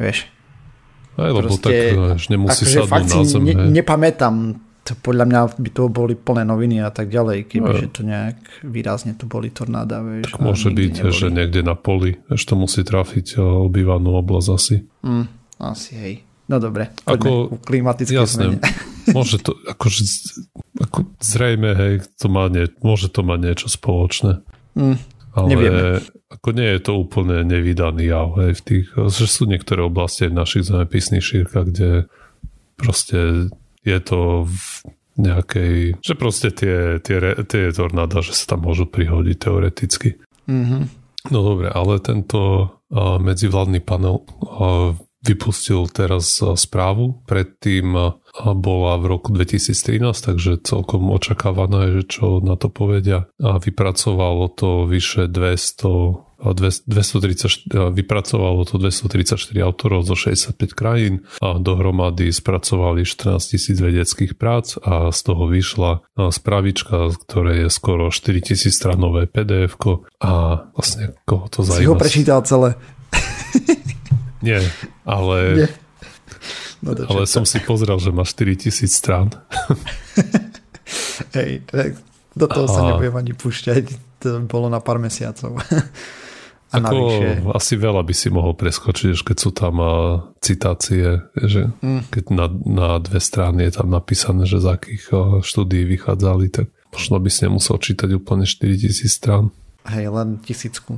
Vieš. 0.01 0.17
Aj, 1.21 1.29
lebo 1.29 1.45
Proste, 1.45 1.61
tak 1.61 2.17
že 2.17 2.27
nemusí 2.33 2.63
akože 2.65 2.89
sadnúť 2.89 3.13
na 3.13 3.21
zem. 3.29 3.43
Ne, 3.45 3.53
nepamätám 3.69 4.35
to 4.81 4.97
podľa 4.97 5.25
mňa 5.29 5.39
by 5.61 5.69
to 5.69 5.83
boli 5.93 6.17
plné 6.17 6.41
noviny 6.41 6.81
a 6.81 6.89
tak 6.89 7.13
ďalej, 7.13 7.45
kebyže 7.53 7.87
to 7.93 8.01
nejak 8.01 8.65
výrazne 8.65 9.13
tu 9.13 9.29
boli 9.29 9.53
tornáda. 9.53 10.01
Vieš, 10.01 10.33
tak 10.33 10.41
môže 10.41 10.73
byť, 10.73 10.93
neboli. 11.05 11.13
že 11.13 11.27
niekde 11.29 11.61
na 11.61 11.77
poli, 11.77 12.17
ešte 12.33 12.57
to 12.57 12.65
musí 12.65 12.81
trafiť 12.81 13.37
obývanú 13.37 14.17
oblasť 14.17 14.47
asi. 14.49 14.75
Mm, 15.05 15.25
asi 15.61 15.91
hej. 15.93 16.15
No 16.51 16.59
dobre, 16.59 16.91
ako, 17.07 17.63
klimatické 17.63 18.19
jasné, 18.19 18.59
zmene. 18.59 18.59
Môže 19.17 19.41
to, 19.41 19.57
akože, 19.65 20.03
ako 20.77 21.09
zrejme, 21.23 21.73
hej, 21.73 21.93
to 22.19 22.27
má 22.29 22.51
nie, 22.51 22.69
môže 22.85 23.09
to 23.09 23.25
mať 23.25 23.39
niečo 23.39 23.67
spoločné. 23.71 24.45
Mm, 24.77 24.97
ale 25.33 25.47
nevieme. 25.47 25.81
ako 26.29 26.49
nie 26.53 26.69
je 26.77 26.79
to 26.83 26.91
úplne 26.99 27.41
nevydaný 27.47 28.03
jav, 28.11 28.35
hej, 28.37 28.51
v 28.59 28.61
tých, 28.61 28.87
že 28.93 29.25
sú 29.25 29.49
niektoré 29.49 29.81
oblasti 29.81 30.29
v 30.29 30.37
našich 30.37 30.67
zemepisných 30.67 31.23
šírkach, 31.23 31.71
kde 31.71 32.11
proste 32.77 33.49
je 33.81 33.99
to 34.03 34.45
v 34.45 34.59
nejakej, 35.17 35.99
že 35.99 36.13
proste 36.15 36.49
tie, 36.53 37.01
tie, 37.03 37.17
tie 37.45 37.63
tornáda, 37.73 38.23
že 38.23 38.37
sa 38.37 38.55
tam 38.55 38.69
môžu 38.69 38.87
prihodiť 38.87 39.37
teoreticky. 39.37 40.21
Mm-hmm. 40.47 40.81
No 41.29 41.39
dobre, 41.45 41.69
ale 41.69 42.01
tento 42.01 42.41
uh, 42.89 43.21
medzivládny 43.21 43.83
panel 43.83 44.25
uh, 44.41 44.97
vypustil 45.21 45.85
teraz 45.89 46.41
správu, 46.41 47.21
predtým 47.29 48.17
bola 48.41 48.93
v 48.97 49.05
roku 49.05 49.29
2013, 49.29 50.01
takže 50.13 50.61
celkom 50.65 51.13
očakávané, 51.13 52.01
že 52.01 52.03
čo 52.07 52.41
na 52.41 52.57
to 52.57 52.73
povedia. 52.73 53.29
A 53.37 53.61
vypracovalo 53.61 54.49
to 54.49 54.89
vyše 54.89 55.29
200 55.29 56.31
230, 56.41 57.69
vypracovalo 57.93 58.65
to 58.65 58.81
234 58.81 59.37
autorov 59.61 60.01
zo 60.01 60.17
65 60.17 60.73
krajín 60.73 61.21
a 61.37 61.61
dohromady 61.61 62.33
spracovali 62.33 63.05
14 63.05 63.37
tisíc 63.37 63.77
vedeckých 63.77 64.33
prác 64.33 64.73
a 64.81 65.13
z 65.13 65.19
toho 65.21 65.45
vyšla 65.45 66.01
spravička, 66.17 67.13
ktoré 67.13 67.65
je 67.65 67.69
skoro 67.69 68.09
4 68.09 68.41
tisíc 68.41 68.73
stranové 68.73 69.29
pdf 69.29 69.77
a 70.17 70.65
vlastne 70.73 71.13
koho 71.29 71.45
to 71.45 71.61
zaujíma. 71.61 71.85
Si 71.85 71.89
ho 71.89 71.95
prečítal 71.95 72.41
celé. 72.41 72.73
Nie, 74.41 74.61
ale... 75.05 75.65
Nie. 75.65 75.69
No 76.81 76.97
to 76.97 77.05
ale 77.05 77.29
som 77.29 77.45
si 77.45 77.61
pozrel, 77.61 78.01
že 78.01 78.09
má 78.09 78.25
4000 78.25 78.89
strán. 78.89 79.29
Hej, 81.37 81.61
tak 81.69 82.01
do 82.33 82.45
toho 82.49 82.65
a... 82.65 82.73
sa 82.73 82.81
nebudem 82.89 83.15
ani 83.15 83.33
púšťať. 83.37 83.85
To 84.25 84.41
bolo 84.49 84.65
na 84.69 84.81
pár 84.81 84.97
mesiacov. 84.97 85.57
A 86.71 86.79
Ako 86.79 86.87
navyše... 86.87 87.27
asi 87.51 87.73
veľa 87.75 87.99
by 87.99 88.13
si 88.15 88.31
mohol 88.31 88.55
preskočiť, 88.55 89.11
keď 89.27 89.37
sú 89.43 89.51
tam 89.51 89.75
citácie, 90.39 91.19
že 91.35 91.67
mm. 91.83 92.07
keď 92.07 92.23
na, 92.31 92.47
na 92.47 92.89
dve 92.95 93.19
strany 93.19 93.67
je 93.67 93.75
tam 93.75 93.91
napísané, 93.91 94.47
že 94.47 94.63
z 94.63 94.79
akých 94.79 95.03
štúdií 95.43 95.83
vychádzali, 95.83 96.47
tak 96.47 96.71
možno 96.95 97.19
by 97.19 97.27
si 97.27 97.43
nemusel 97.43 97.75
čítať 97.75 98.15
úplne 98.15 98.47
4000 98.47 99.03
strán. 99.11 99.51
Hej, 99.83 100.15
len 100.15 100.39
tisícku. 100.47 100.95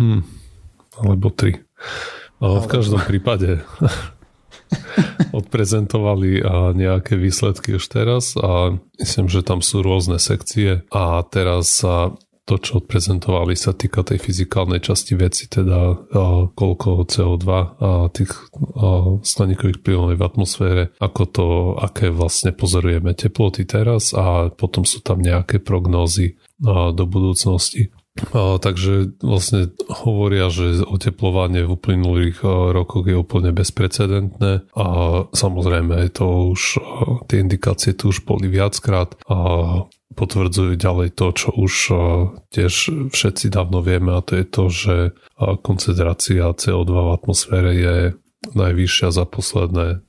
Hmm, 0.00 0.24
alebo 0.96 1.28
tri. 1.28 1.60
V 2.42 2.66
každom 2.66 2.98
prípade 3.06 3.62
odprezentovali 5.38 6.42
nejaké 6.74 7.14
výsledky 7.14 7.78
už 7.78 7.86
teraz 7.86 8.34
a 8.34 8.74
myslím, 8.98 9.30
že 9.30 9.46
tam 9.46 9.62
sú 9.62 9.80
rôzne 9.80 10.18
sekcie 10.18 10.82
a 10.90 11.22
teraz 11.22 11.82
sa 11.82 12.16
to, 12.42 12.58
čo 12.58 12.82
odprezentovali, 12.82 13.54
sa 13.54 13.70
týka 13.70 14.02
tej 14.02 14.18
fyzikálnej 14.18 14.82
časti 14.82 15.14
veci, 15.14 15.46
teda 15.46 16.10
koľko 16.50 17.06
CO2 17.06 17.46
a 17.78 18.10
tých 18.10 18.34
skleníkových 19.22 19.78
plynov 19.78 20.18
v 20.18 20.26
atmosfére, 20.26 20.82
ako 20.98 21.22
to, 21.30 21.46
aké 21.78 22.10
vlastne 22.10 22.50
pozorujeme 22.50 23.14
teploty 23.14 23.62
teraz 23.62 24.10
a 24.10 24.50
potom 24.50 24.82
sú 24.82 24.98
tam 25.06 25.22
nejaké 25.22 25.62
prognózy 25.62 26.34
do 26.58 27.04
budúcnosti. 27.06 27.94
A, 28.12 28.60
takže 28.60 29.16
vlastne 29.24 29.72
hovoria, 29.88 30.52
že 30.52 30.84
oteplovanie 30.84 31.64
v 31.64 31.80
uplynulých 31.80 32.44
rokoch 32.44 33.08
je 33.08 33.16
úplne 33.16 33.56
bezprecedentné 33.56 34.68
a 34.76 34.86
samozrejme 35.32 36.12
to 36.12 36.52
už, 36.52 36.76
tie 37.32 37.40
indikácie 37.40 37.96
tu 37.96 38.12
už 38.12 38.28
boli 38.28 38.52
viackrát 38.52 39.16
a 39.24 39.38
potvrdzujú 40.12 40.76
ďalej 40.76 41.16
to, 41.16 41.26
čo 41.32 41.48
už 41.56 41.74
tiež 42.52 42.72
všetci 43.16 43.48
dávno 43.48 43.80
vieme 43.80 44.12
a 44.12 44.20
to 44.20 44.36
je 44.36 44.44
to, 44.44 44.64
že 44.68 44.96
koncentrácia 45.64 46.52
CO2 46.52 46.92
v 46.92 47.14
atmosfére 47.16 47.72
je 47.72 47.96
najvyššia 48.52 49.08
za 49.08 49.24
posledné 49.24 50.04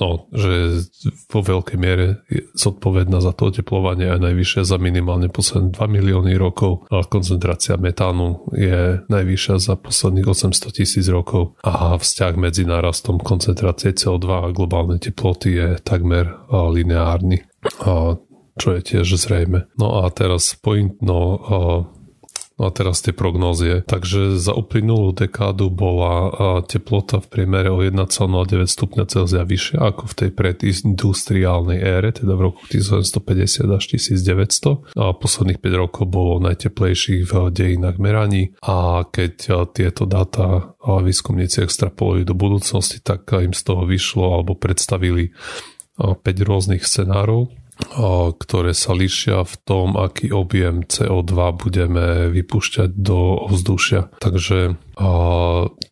no, 0.00 0.08
že 0.32 0.84
vo 1.28 1.40
veľkej 1.44 1.78
miere 1.78 2.24
je 2.32 2.48
zodpovedná 2.56 3.20
za 3.20 3.36
to 3.36 3.52
oteplovanie 3.52 4.08
aj 4.08 4.20
najvyššia 4.24 4.62
za 4.64 4.80
minimálne 4.80 5.28
posledné 5.28 5.76
2 5.76 5.96
milióny 6.00 6.32
rokov 6.40 6.88
a 6.88 7.04
koncentrácia 7.04 7.76
metánu 7.76 8.48
je 8.56 9.04
najvyššia 9.06 9.56
za 9.60 9.74
posledných 9.76 10.26
800 10.26 10.76
tisíc 10.80 11.06
rokov 11.12 11.60
a 11.60 12.00
vzťah 12.00 12.34
medzi 12.40 12.64
nárastom 12.64 13.20
koncentrácie 13.20 13.92
CO2 13.92 14.26
a 14.48 14.54
globálnej 14.56 14.98
teploty 14.98 15.60
je 15.60 15.68
takmer 15.84 16.32
lineárny. 16.48 17.44
Čo 18.60 18.76
je 18.76 18.80
tiež 18.84 19.16
zrejme. 19.16 19.68
No 19.80 20.04
a 20.04 20.10
teraz 20.12 20.52
point, 20.58 20.96
no 21.00 21.40
No 22.60 22.68
a 22.68 22.76
teraz 22.76 23.00
tie 23.00 23.16
prognózie. 23.16 23.80
Takže 23.88 24.36
za 24.36 24.52
uplynulú 24.52 25.16
dekádu 25.16 25.72
bola 25.72 26.28
teplota 26.68 27.16
v 27.24 27.32
priemere 27.32 27.72
o 27.72 27.80
1,09 27.80 28.68
stupňa 28.68 29.08
Celzia 29.08 29.48
vyššia 29.48 29.80
ako 29.80 30.04
v 30.04 30.14
tej 30.20 30.30
predindustriálnej 30.36 31.80
ére, 31.80 32.12
teda 32.12 32.36
v 32.36 32.52
roku 32.52 32.60
1750 32.68 33.64
až 33.64 33.84
1900. 33.96 34.92
A 34.92 35.16
posledných 35.16 35.56
5 35.56 35.72
rokov 35.72 36.04
bolo 36.12 36.36
najteplejších 36.44 37.32
v 37.32 37.48
dejinách 37.48 37.96
meraní 37.96 38.52
a 38.60 39.08
keď 39.08 39.64
tieto 39.72 40.04
dáta 40.04 40.76
výskumníci 40.84 41.64
extrapolujú 41.64 42.28
do 42.28 42.36
budúcnosti, 42.36 43.00
tak 43.00 43.24
im 43.40 43.56
z 43.56 43.62
toho 43.64 43.88
vyšlo 43.88 44.36
alebo 44.36 44.52
predstavili 44.52 45.32
5 45.96 46.20
rôznych 46.44 46.84
scenárov 46.84 47.48
ktoré 48.36 48.72
sa 48.76 48.92
líšia 48.94 49.42
v 49.44 49.54
tom, 49.64 49.98
aký 49.98 50.30
objem 50.30 50.86
CO2 50.86 51.32
budeme 51.58 52.30
vypúšťať 52.30 52.90
do 52.94 53.46
ovzdušia. 53.50 54.12
Takže 54.22 54.76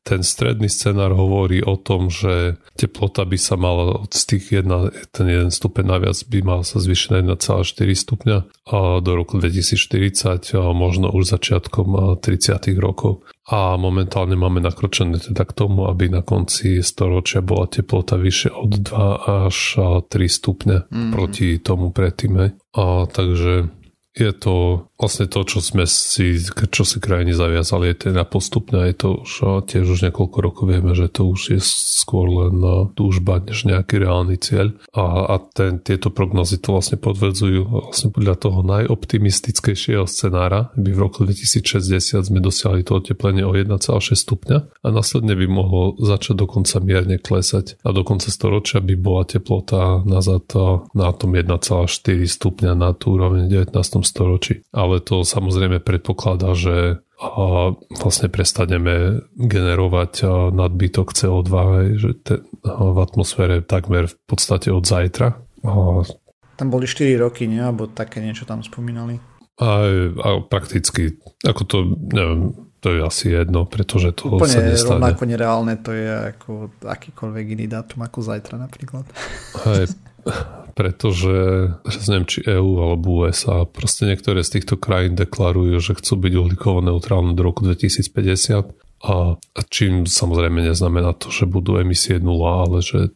ten 0.05 0.21
stredný 0.21 0.69
scenár 0.69 1.17
hovorí 1.17 1.65
o 1.65 1.81
tom, 1.81 2.13
že 2.13 2.61
teplota 2.77 3.25
by 3.25 3.39
sa 3.41 3.57
mala 3.57 4.05
od 4.05 4.13
z 4.13 4.37
tých 4.37 4.45
1, 4.65 5.13
ten 5.13 5.27
1 5.27 5.49
stupeň 5.49 5.85
naviac 5.85 6.19
by 6.29 6.39
mal 6.45 6.61
sa 6.61 6.81
zvýšiť 6.81 7.09
na 7.17 7.37
1,4 7.37 7.65
stupňa 8.05 8.39
a 8.69 9.01
do 9.01 9.13
roku 9.17 9.41
2040 9.41 10.53
možno 10.77 11.09
už 11.09 11.25
začiatkom 11.25 12.21
30. 12.21 12.77
rokov 12.77 13.25
a 13.49 13.81
momentálne 13.81 14.37
máme 14.37 14.61
nakročené 14.61 15.25
teda 15.25 15.49
k 15.49 15.57
tomu, 15.57 15.89
aby 15.89 16.13
na 16.13 16.21
konci 16.21 16.85
storočia 16.85 17.41
bola 17.41 17.65
teplota 17.65 18.21
vyššia 18.21 18.53
od 18.53 18.73
2 18.77 19.49
až 19.49 19.57
3 20.05 20.13
stupne 20.29 20.85
mm. 20.93 21.11
proti 21.17 21.57
tomu 21.57 21.89
predtým. 21.89 22.53
A 22.77 23.09
takže 23.09 23.73
je 24.13 24.33
to 24.37 24.88
vlastne 24.99 25.31
to, 25.31 25.47
čo 25.47 25.63
sme 25.63 25.87
si, 25.87 26.43
čo 26.51 26.83
si 26.83 26.99
krajiny 26.99 27.31
zaviazali, 27.31 27.95
je 27.95 28.11
teda 28.11 28.27
postupné, 28.27 28.91
je 28.91 28.97
to 28.99 29.09
už, 29.23 29.33
tiež 29.71 29.87
už 29.87 30.01
niekoľko 30.11 30.39
rokov 30.43 30.65
vieme, 30.67 30.91
že 30.93 31.07
to 31.07 31.31
už 31.31 31.41
je 31.55 31.61
skôr 31.63 32.27
len 32.27 32.59
túžba, 32.99 33.39
než 33.39 33.63
nejaký 33.63 34.03
reálny 34.03 34.37
cieľ. 34.43 34.75
A, 34.91 35.33
a 35.33 35.35
ten, 35.39 35.79
tieto 35.79 36.11
prognozy 36.11 36.59
to 36.59 36.75
vlastne 36.75 36.99
potvrdzujú 36.99 37.61
vlastne 37.71 38.11
podľa 38.11 38.35
toho 38.43 38.61
najoptimistickejšieho 38.67 40.05
scenára, 40.11 40.75
by 40.75 40.91
v 40.91 40.99
roku 40.99 41.23
2060 41.23 42.19
sme 42.19 42.43
dosiahli 42.43 42.83
to 42.83 42.99
oteplenie 42.99 43.47
o 43.47 43.55
1,6 43.55 43.79
stupňa 44.19 44.59
a 44.83 44.87
následne 44.91 45.39
by 45.39 45.47
mohlo 45.47 45.95
začať 46.01 46.43
dokonca 46.43 46.83
mierne 46.83 47.23
klesať 47.23 47.79
a 47.87 47.95
do 47.95 48.03
konca 48.03 48.33
storočia 48.33 48.83
by 48.83 48.95
bola 48.99 49.23
teplota 49.23 50.03
nazad 50.03 50.49
na 50.97 51.09
tom 51.15 51.37
1,4 51.37 51.87
stupňa 52.27 52.73
na 52.75 52.91
tú 52.97 53.15
úroveň 53.15 53.47
19. 53.47 53.77
storočí. 54.03 54.65
Ale 54.73 54.88
ale 54.89 55.05
to 55.05 55.21
samozrejme 55.23 55.85
predpokladá, 55.85 56.57
že 56.57 57.05
a 57.19 57.75
vlastne 57.99 58.31
prestaneme 58.31 59.27
generovať 59.35 60.23
nadbytok 60.55 61.11
CO2, 61.11 61.53
že 61.99 62.15
te, 62.15 62.47
v 62.63 62.99
atmosfére 63.03 63.59
takmer 63.59 64.07
v 64.07 64.17
podstate 64.23 64.71
od 64.71 64.87
zajtra. 64.87 65.35
A, 65.67 66.07
tam 66.55 66.67
boli 66.71 66.87
4 66.87 67.19
roky, 67.19 67.51
nie? 67.51 67.59
Alebo 67.59 67.91
také 67.91 68.23
niečo 68.23 68.47
tam 68.47 68.63
spomínali. 68.63 69.19
A, 69.59 69.83
a 70.15 70.29
prakticky, 70.47 71.19
ako 71.43 71.63
to, 71.67 71.77
neviem, 72.15 72.55
to 72.79 72.95
je 72.95 73.01
asi 73.03 73.27
jedno, 73.35 73.67
pretože 73.67 74.15
to 74.15 74.39
Úplne 74.39 74.55
sa 74.55 74.63
nestane. 74.63 75.03
rovnako 75.03 75.23
nereálne 75.27 75.75
to 75.83 75.91
je 75.91 76.07
ako 76.31 76.71
akýkoľvek 76.87 77.45
iný 77.59 77.67
dátum 77.67 78.07
ako 78.07 78.23
zajtra 78.23 78.63
napríklad. 78.63 79.03
Hej, 79.67 79.91
pretože 80.79 81.35
že 81.91 81.99
neviem, 82.07 82.31
či 82.31 82.47
EU 82.47 82.79
alebo 82.79 83.27
USA, 83.27 83.67
proste 83.67 84.07
niektoré 84.07 84.47
z 84.47 84.63
týchto 84.63 84.79
krajín 84.79 85.19
deklarujú, 85.19 85.75
že 85.83 85.99
chcú 85.99 86.23
byť 86.23 86.33
uhlíkovo 86.39 86.79
neutrálne 86.87 87.35
do 87.35 87.43
roku 87.43 87.67
2050 87.67 88.79
a 89.03 89.39
čím 89.71 90.07
samozrejme 90.07 90.63
neznamená 90.63 91.19
to, 91.19 91.35
že 91.35 91.51
budú 91.51 91.83
emisie 91.83 92.23
nula, 92.23 92.67
ale 92.67 92.79
že 92.83 93.11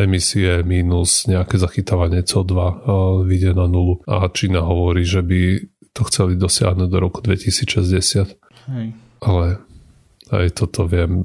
emisie 0.00 0.60
mínus 0.60 1.24
nejaké 1.24 1.56
zachytávanie 1.56 2.20
CO2 2.20 2.84
vyjde 3.24 3.52
na 3.52 3.64
nulu. 3.68 4.04
A 4.04 4.28
Čína 4.28 4.64
hovorí, 4.64 5.04
že 5.04 5.20
by 5.24 5.60
to 5.96 6.04
chceli 6.08 6.36
dosiahnuť 6.36 6.88
do 6.88 6.98
roku 7.00 7.24
2060. 7.24 8.32
Hej. 8.72 8.86
Ale 9.24 9.46
aj 10.32 10.56
toto 10.56 10.84
viem. 10.88 11.24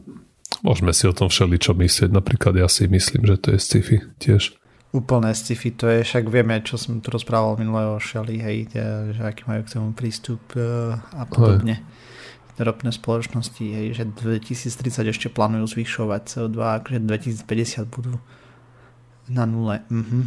Môžeme 0.60 0.92
si 0.92 1.08
o 1.08 1.16
tom 1.16 1.32
všeličo 1.32 1.72
myslieť. 1.76 2.12
Napríklad 2.12 2.60
ja 2.60 2.68
si 2.68 2.92
myslím, 2.92 3.24
že 3.24 3.36
to 3.40 3.48
je 3.56 3.60
sci-fi 3.64 3.98
tiež 4.20 4.61
úplné 4.92 5.32
sci-fi 5.32 5.72
to 5.72 5.88
je, 5.88 6.04
však 6.04 6.28
vieme, 6.28 6.60
čo 6.64 6.76
som 6.76 7.00
tu 7.00 7.12
rozprával 7.12 7.56
minulého 7.56 7.96
šali, 7.98 8.36
hej, 8.44 8.58
že 9.16 9.22
aký 9.24 9.48
majú 9.48 9.64
k 9.64 9.74
tomu 9.80 9.90
prístup 9.96 10.44
uh, 10.60 11.00
a 11.16 11.24
podobne. 11.24 11.80
Ropné 12.62 12.94
spoločnosti, 12.94 13.64
hej, 13.64 13.98
že 13.98 14.04
2030 14.06 15.10
ešte 15.10 15.28
plánujú 15.32 15.66
zvyšovať 15.80 16.22
CO2, 16.28 16.60
že 16.94 17.00
2050 17.02 17.88
budú 17.90 18.20
na 19.32 19.48
nule. 19.48 19.82
Mhm. 19.90 20.20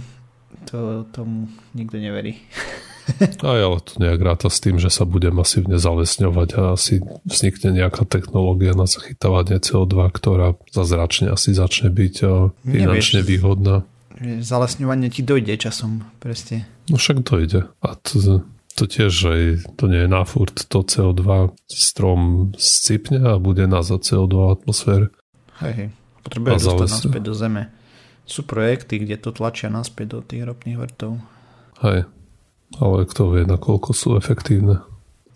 To 0.73 1.05
tomu 1.13 1.53
nikto 1.77 2.01
neverí. 2.01 2.41
Aj, 3.45 3.61
ale 3.61 3.85
to 3.85 4.01
nejak 4.01 4.17
ráta 4.17 4.49
s 4.49 4.65
tým, 4.65 4.81
že 4.81 4.89
sa 4.89 5.05
bude 5.05 5.29
masívne 5.29 5.77
zalesňovať 5.77 6.49
a 6.57 6.61
asi 6.73 7.05
vznikne 7.29 7.77
nejaká 7.77 8.09
technológia 8.09 8.73
na 8.73 8.89
zachytávanie 8.89 9.61
CO2, 9.61 10.09
ktorá 10.09 10.57
zazračne 10.73 11.29
asi 11.29 11.53
začne 11.53 11.93
byť 11.93 12.15
finančne 12.65 13.21
Nevieš, 13.21 13.29
výhodná. 13.29 13.85
Zalesňovanie 14.23 15.11
ti 15.11 15.27
dojde 15.27 15.59
časom, 15.59 16.07
presne. 16.23 16.71
No 16.87 17.01
však 17.01 17.27
dojde. 17.27 17.67
A 17.83 17.99
to, 17.99 18.47
to 18.79 18.85
tiež, 18.87 19.11
že 19.11 19.33
to 19.75 19.91
nie 19.91 20.07
je 20.07 20.11
na 20.11 20.23
furt, 20.23 20.55
to 20.55 20.87
CO2 20.87 21.51
strom 21.67 22.55
scipne 22.55 23.19
a 23.23 23.43
bude 23.43 23.67
nazad 23.67 24.07
CO2 24.07 24.35
v 24.35 24.53
atmosfére. 24.55 25.07
Hej, 25.63 25.73
hej. 25.75 25.89
Potrebuje 26.23 26.51
dostať 26.63 26.89
naspäť 26.89 27.23
do 27.27 27.35
zeme. 27.35 27.63
Sú 28.25 28.47
projekty, 28.47 29.03
kde 29.03 29.21
to 29.21 29.35
tlačia 29.35 29.69
naspäť 29.69 30.07
do 30.17 30.21
tých 30.25 30.43
ropných 30.49 30.79
vrtov. 30.79 31.21
Hej, 31.85 32.09
ale 32.81 32.97
kto 33.05 33.23
vie, 33.35 33.43
nakoľko 33.45 33.91
sú 33.93 34.17
efektívne. 34.17 34.81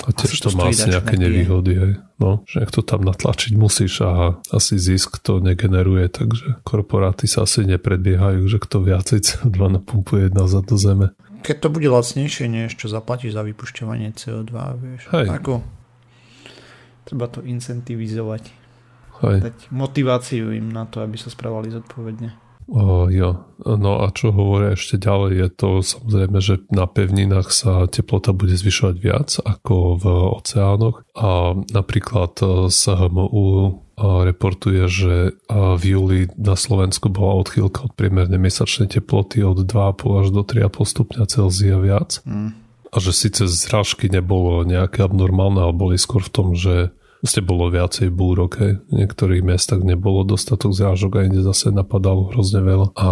A 0.07 0.09
tiež 0.15 0.39
to, 0.39 0.55
to 0.55 0.57
má 0.57 0.71
asi 0.71 0.87
nejaké 0.89 1.19
nevýhody. 1.19 1.73
Aj. 1.77 1.93
No, 2.19 2.43
že 2.51 2.67
ak 2.67 2.75
to 2.75 2.83
tam 2.83 3.07
natlačiť 3.07 3.55
musíš 3.55 4.03
a 4.03 4.43
asi 4.51 4.75
zisk 4.75 5.23
to 5.23 5.39
negeneruje, 5.39 6.11
takže 6.11 6.59
korporáty 6.67 7.31
sa 7.31 7.47
asi 7.47 7.63
nepredbiehajú, 7.63 8.43
že 8.51 8.59
kto 8.59 8.83
viacej 8.83 9.19
CO2 9.23 9.79
napumpuje 9.79 10.35
nazad 10.35 10.67
do 10.67 10.75
zeme. 10.75 11.15
Keď 11.47 11.57
to 11.63 11.69
bude 11.71 11.87
lacnejšie, 11.87 12.51
než 12.51 12.75
čo 12.75 12.91
zaplatíš 12.91 13.39
za 13.39 13.47
vypušťovanie 13.47 14.11
CO2, 14.19 14.51
vieš. 14.83 15.03
Hej. 15.15 15.27
Ako, 15.31 15.63
treba 17.07 17.31
to 17.31 17.47
incentivizovať. 17.47 18.51
Hej. 19.23 19.39
Dať 19.39 19.57
motiváciu 19.71 20.51
im 20.51 20.75
na 20.75 20.91
to, 20.91 20.99
aby 21.07 21.15
sa 21.15 21.31
správali 21.31 21.71
zodpovedne. 21.71 22.48
O, 22.69 23.09
jo. 23.09 23.49
No 23.65 24.05
a 24.05 24.13
čo 24.13 24.29
hovoria 24.29 24.77
ešte 24.77 25.01
ďalej 25.01 25.33
je 25.41 25.49
to 25.57 25.69
samozrejme, 25.81 26.39
že 26.39 26.61
na 26.69 26.85
pevninách 26.85 27.49
sa 27.49 27.89
teplota 27.89 28.37
bude 28.37 28.53
zvyšovať 28.55 28.97
viac 29.01 29.41
ako 29.41 29.97
v 29.97 30.05
oceánoch 30.37 31.01
a 31.17 31.57
napríklad 31.73 32.39
SHMU 32.69 33.49
e, 33.49 33.71
reportuje, 33.99 34.85
že 34.87 35.15
v 35.49 35.83
júli 35.83 36.21
na 36.37 36.55
Slovensku 36.55 37.09
bola 37.09 37.41
odchýlka 37.41 37.89
od 37.89 37.93
priemerne 37.97 38.37
mesačnej 38.37 38.87
teploty 38.87 39.41
od 39.41 39.65
2,5 39.65 40.21
až 40.23 40.27
do 40.31 40.43
3,5 40.45 40.93
stupňa 40.93 41.23
Celzia 41.25 41.81
viac. 41.81 42.21
Mm. 42.29 42.53
A 42.89 42.97
že 43.01 43.13
síce 43.17 43.49
zrážky 43.49 44.13
nebolo 44.13 44.65
nejaké 44.65 45.05
abnormálne, 45.05 45.61
ale 45.61 45.73
boli 45.77 45.97
skôr 46.01 46.25
v 46.25 46.33
tom, 46.33 46.49
že 46.53 46.93
Vlastne 47.19 47.43
bolo 47.43 47.67
viacej 47.67 48.15
búrok, 48.15 48.63
hej. 48.63 48.79
V 48.87 48.95
niektorých 48.95 49.43
miestach 49.43 49.83
nebolo 49.83 50.23
dostatok 50.23 50.71
zrážok 50.71 51.19
a 51.19 51.27
inde 51.27 51.43
zase 51.43 51.75
napadalo 51.75 52.31
hrozne 52.31 52.63
veľa. 52.63 52.95
A 52.95 53.09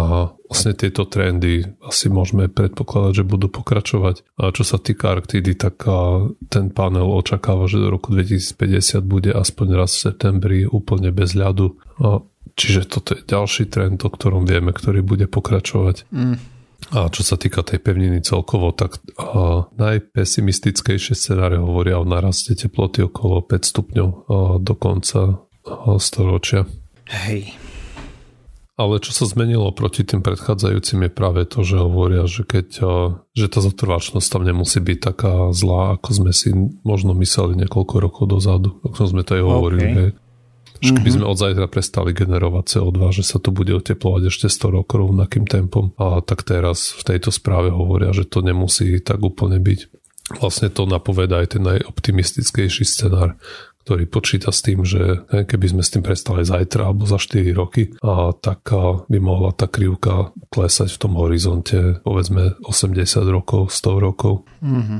vlastne 0.47 0.71
tieto 0.71 1.03
trendy 1.03 1.67
asi 1.83 2.07
môžeme 2.07 2.47
predpokladať, 2.47 3.19
že 3.19 3.27
budú 3.27 3.51
pokračovať. 3.51 4.23
A 4.39 4.55
čo 4.55 4.63
sa 4.63 4.79
týka 4.79 5.11
Arktidy, 5.11 5.59
tak 5.59 5.83
ten 6.47 6.71
panel 6.71 7.11
očakáva, 7.11 7.67
že 7.67 7.83
do 7.83 7.91
roku 7.91 8.15
2050 8.15 9.03
bude 9.03 9.31
aspoň 9.35 9.67
raz 9.75 9.91
v 9.99 10.03
septembri 10.07 10.59
úplne 10.63 11.11
bez 11.11 11.35
ľadu. 11.35 11.75
A 11.99 12.23
čiže 12.55 12.87
toto 12.87 13.11
je 13.11 13.27
ďalší 13.27 13.67
trend, 13.67 13.99
o 14.07 14.09
ktorom 14.09 14.47
vieme, 14.47 14.71
ktorý 14.71 15.03
bude 15.03 15.27
pokračovať. 15.27 16.07
Mm. 16.15 16.56
A 16.95 17.11
čo 17.11 17.19
sa 17.19 17.35
týka 17.35 17.67
tej 17.67 17.83
pevniny 17.83 18.23
celkovo, 18.23 18.71
tak 18.71 19.03
a, 19.19 19.67
najpesimistickejšie 19.75 21.19
scenáre 21.19 21.59
hovoria 21.59 21.99
o 21.99 22.07
naraste 22.07 22.55
teploty 22.55 23.03
okolo 23.03 23.43
5 23.43 23.71
stupňov 23.71 24.09
a, 24.09 24.19
do 24.63 24.73
konca 24.77 25.21
a, 25.35 25.99
storočia. 25.99 26.63
Hej. 27.11 27.59
Ale 28.77 29.01
čo 29.01 29.09
sa 29.09 29.25
zmenilo 29.25 29.73
proti 29.73 30.05
tým 30.05 30.21
predchádzajúcim 30.21 31.09
je 31.09 31.11
práve 31.11 31.41
to, 31.49 31.65
že 31.65 31.81
hovoria, 31.81 32.29
že 32.29 32.45
keď 32.45 32.67
že 33.33 33.47
tá 33.49 33.59
zotrvačnosť 33.65 34.27
tam 34.29 34.45
nemusí 34.45 34.77
byť 34.77 34.99
taká 35.01 35.33
zlá, 35.49 35.97
ako 35.97 36.09
sme 36.13 36.29
si 36.29 36.53
možno 36.85 37.17
mysleli 37.17 37.57
niekoľko 37.57 37.95
rokov 37.97 38.29
dozadu, 38.29 38.77
ako 38.85 39.01
sme 39.09 39.25
to 39.25 39.33
aj 39.33 39.43
hovorili. 39.49 39.81
Okay. 39.81 39.97
Hej 39.97 40.26
že 40.81 40.93
keby 40.93 41.03
mm-hmm. 41.03 41.17
sme 41.21 41.25
od 41.25 41.37
zajtra 41.37 41.67
prestali 41.69 42.11
generovať 42.13 42.77
CO2, 42.77 42.99
že 43.13 43.23
sa 43.25 43.37
to 43.37 43.49
bude 43.49 43.73
oteplovať 43.73 44.29
ešte 44.29 44.47
100 44.49 44.77
rokov 44.81 44.95
rovnakým 45.09 45.45
tempom. 45.49 45.93
A 45.97 46.21
tak 46.21 46.45
teraz 46.45 46.93
v 46.97 47.13
tejto 47.13 47.33
správe 47.33 47.73
hovoria, 47.73 48.13
že 48.13 48.25
to 48.25 48.45
nemusí 48.45 49.01
tak 49.01 49.21
úplne 49.21 49.57
byť. 49.57 49.79
Vlastne 50.43 50.67
to 50.67 50.83
napoveda 50.83 51.39
aj 51.39 51.55
ten 51.55 51.63
najoptimistickejší 51.63 52.83
scenár, 52.83 53.39
ktorý 53.87 54.03
počíta 54.11 54.51
s 54.51 54.59
tým, 54.59 54.83
že 54.83 55.23
keby 55.31 55.71
sme 55.71 55.79
s 55.79 55.95
tým 55.95 56.03
prestali 56.03 56.43
zajtra 56.43 56.91
alebo 56.91 57.07
za 57.07 57.15
4 57.15 57.47
roky, 57.55 57.95
a 58.03 58.35
tak 58.35 58.67
by 59.07 59.19
mohla 59.23 59.55
tá 59.55 59.71
krivka 59.71 60.35
klesať 60.51 60.91
v 60.91 60.99
tom 60.99 61.15
horizonte 61.15 62.03
povedzme 62.03 62.59
80 62.67 62.99
rokov, 63.31 63.71
100 63.71 64.03
rokov. 64.03 64.43
Mm-hmm. 64.59 64.99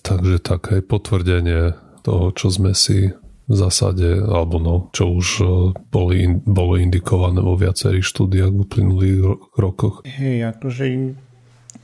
Takže 0.00 0.36
také 0.40 0.80
potvrdenie 0.80 1.76
toho, 2.00 2.32
čo 2.32 2.48
sme 2.48 2.72
si 2.72 3.12
v 3.50 3.54
zásade, 3.54 4.22
alebo 4.22 4.62
no, 4.62 4.74
čo 4.94 5.10
už 5.10 5.28
e, 5.40 5.44
boli, 5.90 6.30
bolo 6.46 6.78
indikované 6.78 7.42
vo 7.42 7.58
viacerých 7.58 8.06
štúdiách 8.06 8.52
v 8.54 8.62
uplynulých 8.62 9.18
rokoch. 9.58 10.06
Hej, 10.06 10.46
akože 10.56 10.84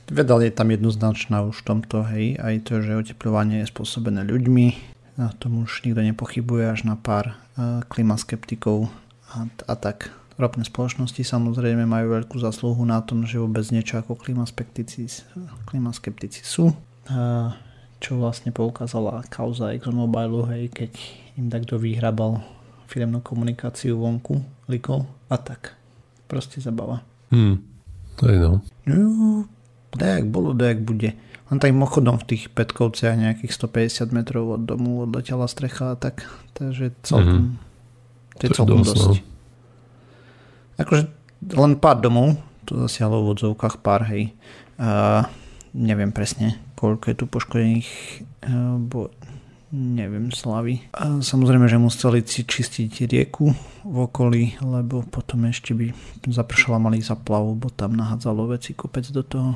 vedal 0.09 0.41
je 0.41 0.51
tam 0.55 0.71
jednoznačná 0.71 1.45
už 1.45 1.61
v 1.61 1.67
tomto, 1.67 1.97
hej, 2.09 2.39
aj 2.39 2.55
to, 2.65 2.81
že 2.81 3.13
oteplovanie 3.13 3.61
je 3.61 3.71
spôsobené 3.71 4.25
ľuďmi, 4.25 4.67
na 5.19 5.35
tom 5.35 5.67
už 5.67 5.83
nikto 5.83 5.99
nepochybuje 5.99 6.65
až 6.71 6.87
na 6.87 6.95
pár 6.95 7.35
uh, 7.35 7.83
klimaskeptikov 7.91 8.87
a, 9.35 9.51
a 9.67 9.73
tak. 9.75 10.15
Ropné 10.39 10.63
spoločnosti 10.63 11.19
samozrejme 11.19 11.83
majú 11.83 12.15
veľkú 12.15 12.39
zasluhu 12.39 12.87
na 12.87 13.03
tom, 13.03 13.27
že 13.27 13.43
vôbec 13.43 13.67
niečo 13.75 13.99
ako 13.99 14.15
klimaskeptici, 14.15 15.11
klimaskeptici 15.67 16.47
sú. 16.47 16.71
Čo 17.99 18.11
vlastne 18.15 18.55
poukázala 18.55 19.27
kauza 19.27 19.75
ExxonMobilu, 19.75 20.47
hej, 20.47 20.71
keď 20.71 20.95
im 21.39 21.47
takto 21.47 21.79
vyhrabal 21.79 22.43
firemnú 22.91 23.23
komunikáciu 23.23 23.95
vonku, 23.95 24.43
likol 24.67 25.07
a 25.31 25.39
tak. 25.39 25.79
Proste 26.27 26.59
zabava. 26.59 26.99
Hmm. 27.31 27.63
Aj 28.19 28.35
no. 28.35 28.59
No, 28.83 29.47
dajak 29.95 30.27
bolo, 30.27 30.51
dajak 30.51 30.83
bude. 30.83 31.15
Len 31.49 31.57
tak 31.57 31.71
mochodom 31.71 32.19
v 32.19 32.35
tých 32.35 32.51
Petkovciach 32.51 33.15
nejakých 33.15 33.55
150 33.55 34.11
metrov 34.11 34.59
od 34.59 34.61
domu 34.67 35.07
odletela 35.07 35.47
strecha 35.47 35.95
a 35.95 35.97
tak. 35.97 36.27
Takže 36.53 36.91
celkom, 37.01 37.57
mm-hmm. 37.57 38.37
to 38.37 38.41
je 38.43 38.49
celkom 38.53 38.81
dosť. 38.83 38.93
dosť. 38.93 39.07
No. 39.07 39.25
Akože 40.83 41.03
len 41.55 41.73
pár 41.79 41.97
domov, 42.03 42.37
to 42.67 42.77
zasiahlo 42.85 43.23
v 43.23 43.31
odzovkách 43.33 43.79
pár, 43.79 44.05
hej. 44.11 44.35
Uh, 44.75 45.23
neviem 45.73 46.11
presne, 46.11 46.59
koľko 46.75 47.05
je 47.09 47.15
tu 47.17 47.25
poškodených, 47.25 47.89
uh, 48.45 48.77
bo 48.77 49.09
neviem, 49.71 50.33
slavy. 50.33 50.81
A 50.97 51.21
samozrejme, 51.21 51.69
že 51.69 51.77
museli 51.77 52.25
si 52.25 52.43
čistiť 52.43 53.05
rieku 53.05 53.53
v 53.85 53.97
okolí, 54.09 54.57
lebo 54.65 55.05
potom 55.05 55.45
ešte 55.45 55.77
by 55.77 55.93
zapršala 56.25 56.81
malý 56.81 57.05
zaplav, 57.05 57.45
bo 57.55 57.69
tam 57.69 57.93
nahádzalo 57.95 58.49
veci 58.49 58.73
kopec 58.73 59.05
do 59.13 59.21
toho, 59.21 59.51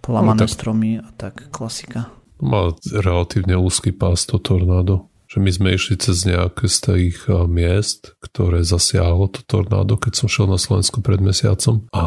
polamané 0.00 0.46
no, 0.46 0.48
tak... 0.48 0.54
stromy 0.54 1.02
a 1.02 1.08
tak, 1.18 1.50
klasika. 1.50 2.08
Má 2.40 2.72
relatívne 2.88 3.58
úzky 3.60 3.92
pás 3.92 4.24
to 4.24 4.40
tornádo 4.40 5.09
že 5.30 5.38
my 5.38 5.50
sme 5.54 5.68
išli 5.78 5.94
cez 5.94 6.26
nejaké 6.26 6.66
z 6.66 6.78
tých 6.90 7.16
miest, 7.46 8.18
ktoré 8.18 8.66
zasiahlo 8.66 9.30
to 9.30 9.46
tornádo, 9.46 9.94
keď 9.94 10.18
som 10.18 10.26
šiel 10.26 10.50
na 10.50 10.58
Slovensku 10.58 11.06
pred 11.06 11.22
mesiacom 11.22 11.86
a 11.94 12.04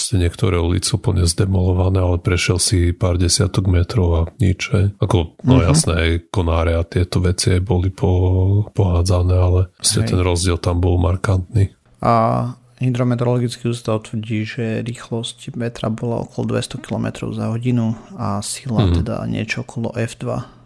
ste 0.00 0.16
niektoré 0.16 0.56
ulice 0.56 0.96
úplne 0.96 1.28
zdemolované, 1.28 2.00
ale 2.00 2.16
prešiel 2.24 2.56
si 2.56 2.96
pár 2.96 3.20
desiatok 3.20 3.68
metrov 3.68 4.08
a 4.16 4.20
nič. 4.40 4.72
Hej. 4.72 4.96
Ako, 4.96 5.36
no 5.44 5.60
uh-huh. 5.60 5.68
jasné, 5.68 5.92
aj 5.92 6.10
konáre 6.32 6.72
a 6.72 6.88
tieto 6.88 7.20
veci 7.20 7.60
boli 7.60 7.92
po, 7.92 8.72
pohádzané, 8.72 9.36
ale 9.36 9.60
ste 9.84 10.08
ten 10.08 10.24
rozdiel 10.24 10.56
tam 10.56 10.80
bol 10.80 10.96
markantný. 10.96 11.76
A 12.00 12.56
Hydrometeorologický 12.74 13.70
ústav 13.70 14.02
tvrdí, 14.02 14.42
že 14.42 14.82
rýchlosť 14.82 15.54
vetra 15.54 15.88
bola 15.94 16.26
okolo 16.26 16.58
200 16.58 16.82
km 16.82 17.06
za 17.30 17.54
hodinu 17.54 17.94
a 18.18 18.42
sila 18.42 18.90
mm. 18.90 18.92
teda 18.98 19.14
niečo 19.30 19.62
okolo 19.62 19.94
F2 19.94 20.24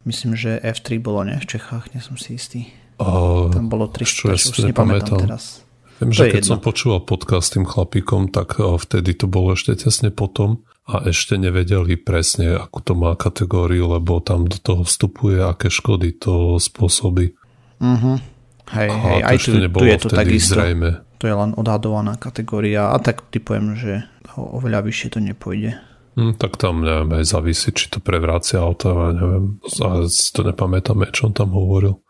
Myslím, 0.08 0.32
že 0.40 0.56
F3 0.64 1.04
bolo 1.04 1.20
ne 1.20 1.36
v 1.36 1.44
Čechách, 1.44 1.92
nie 1.92 2.00
som 2.00 2.16
si 2.16 2.40
istý. 2.40 2.72
A, 2.96 3.04
Tam 3.52 3.68
bolo 3.68 3.92
3, 3.92 4.08
čo 4.08 4.32
už 4.32 4.64
nepamätám 4.72 5.28
teraz. 5.28 5.60
Viem, 6.00 6.16
že 6.16 6.32
keď 6.32 6.42
jedno. 6.46 6.50
som 6.56 6.60
počúval 6.64 7.04
podcast 7.04 7.52
s 7.52 7.60
tým 7.60 7.68
chlapíkom, 7.68 8.32
tak 8.32 8.56
vtedy 8.56 9.12
to 9.18 9.28
bolo 9.28 9.52
ešte 9.52 9.76
tesne 9.76 10.08
potom 10.08 10.64
a 10.88 11.04
ešte 11.04 11.36
nevedeli 11.36 12.00
presne, 12.00 12.56
akú 12.56 12.80
to 12.80 12.96
má 12.96 13.12
kategóriu, 13.18 13.92
lebo 13.92 14.24
tam 14.24 14.48
do 14.48 14.56
toho 14.56 14.88
vstupuje, 14.88 15.44
aké 15.44 15.68
škody 15.68 16.16
to 16.16 16.56
spôsobí. 16.56 17.36
Uh-huh. 17.82 18.16
Hej, 18.72 18.88
hej, 18.88 19.20
aj 19.28 19.36
tu, 19.44 19.50
tu 19.60 19.84
je 19.84 19.98
to 20.00 20.08
takisto. 20.08 20.56
Zrejme. 20.56 21.04
To 21.18 21.24
je 21.26 21.34
len 21.34 21.50
odhadovaná 21.58 22.16
kategória 22.16 22.94
a 22.94 22.96
tak 23.02 23.28
typujem, 23.28 23.76
že 23.76 24.08
oveľa 24.38 24.86
vyššie 24.86 25.08
to 25.12 25.20
nepôjde. 25.20 25.76
Hm, 26.18 26.34
tak 26.34 26.58
tam 26.58 26.82
neviem, 26.82 27.14
aj 27.14 27.30
závisí, 27.30 27.70
či 27.70 27.86
to 27.94 28.02
prevrácia 28.02 28.58
auto, 28.58 28.90
ja 28.90 29.14
neviem, 29.14 29.62
si 30.10 30.30
to 30.34 30.42
nepamätám, 30.42 30.98
čo 31.14 31.30
on 31.30 31.34
tam 31.38 31.54
hovoril. 31.54 32.02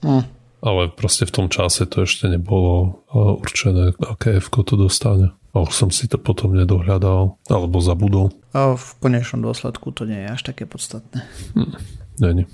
Hm. 0.00 0.24
Ale 0.64 0.88
proste 0.88 1.28
v 1.28 1.32
tom 1.36 1.46
čase 1.52 1.84
to 1.84 2.08
ešte 2.08 2.24
nebolo 2.24 3.04
určené, 3.12 3.92
aké 4.00 4.40
f 4.40 4.48
to 4.48 4.80
dostane. 4.80 5.36
A 5.52 5.66
už 5.66 5.76
som 5.76 5.90
si 5.92 6.08
to 6.08 6.16
potom 6.16 6.56
nedohľadal, 6.56 7.36
alebo 7.52 7.76
zabudol. 7.84 8.32
A 8.56 8.80
v 8.80 8.88
konečnom 8.96 9.44
dôsledku 9.44 9.92
to 9.92 10.08
nie 10.08 10.24
je 10.24 10.28
až 10.32 10.40
také 10.40 10.64
podstatné. 10.64 11.20
Hm, 11.52 11.76
není. 12.16 12.48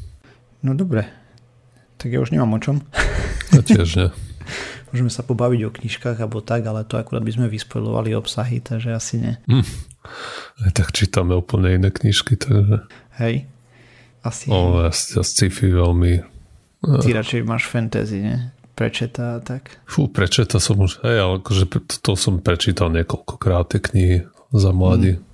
No 0.66 0.74
dobre, 0.74 1.06
tak 2.02 2.10
ja 2.10 2.18
už 2.18 2.34
nemám 2.34 2.58
o 2.58 2.58
čom. 2.58 2.76
Ja 3.54 3.62
tiež 3.62 3.90
nie. 3.94 4.10
Môžeme 4.90 5.10
sa 5.10 5.26
pobaviť 5.26 5.60
o 5.66 5.70
knižkách 5.70 6.18
alebo 6.22 6.40
tak, 6.40 6.66
ale 6.66 6.86
to 6.86 6.96
akurát 6.96 7.22
by 7.22 7.32
sme 7.34 7.46
vyspojovali 7.50 8.14
obsahy, 8.14 8.62
takže 8.62 8.94
asi 8.94 9.14
nie. 9.20 9.34
Hm. 9.50 9.66
Aj 10.62 10.70
tak 10.72 10.94
čítame 10.94 11.34
úplne 11.34 11.74
iné 11.74 11.90
knižky, 11.90 12.38
takže... 12.38 12.86
Hej. 13.18 13.50
Asi. 14.22 14.50
O, 14.50 14.82
ja, 14.82 14.90
ja 14.90 15.22
sci-fi 15.22 15.70
veľmi... 15.70 16.12
Ty 16.82 17.08
radšej 17.18 17.42
máš 17.42 17.66
fantasy, 17.66 18.22
ne? 18.22 18.54
Prečeta 18.76 19.36
a 19.36 19.38
tak. 19.40 19.80
Fú, 19.88 20.06
prečeta 20.06 20.60
som 20.60 20.78
už... 20.78 21.00
Hej, 21.02 21.16
ale 21.18 21.34
akože 21.40 21.64
to, 21.66 21.78
to 21.82 22.12
som 22.14 22.38
prečítal 22.44 22.92
niekoľkokrát 22.92 23.72
tie 23.72 23.80
knihy 23.80 24.16
za 24.52 24.70
mladí. 24.70 25.16
Hmm. 25.16 25.24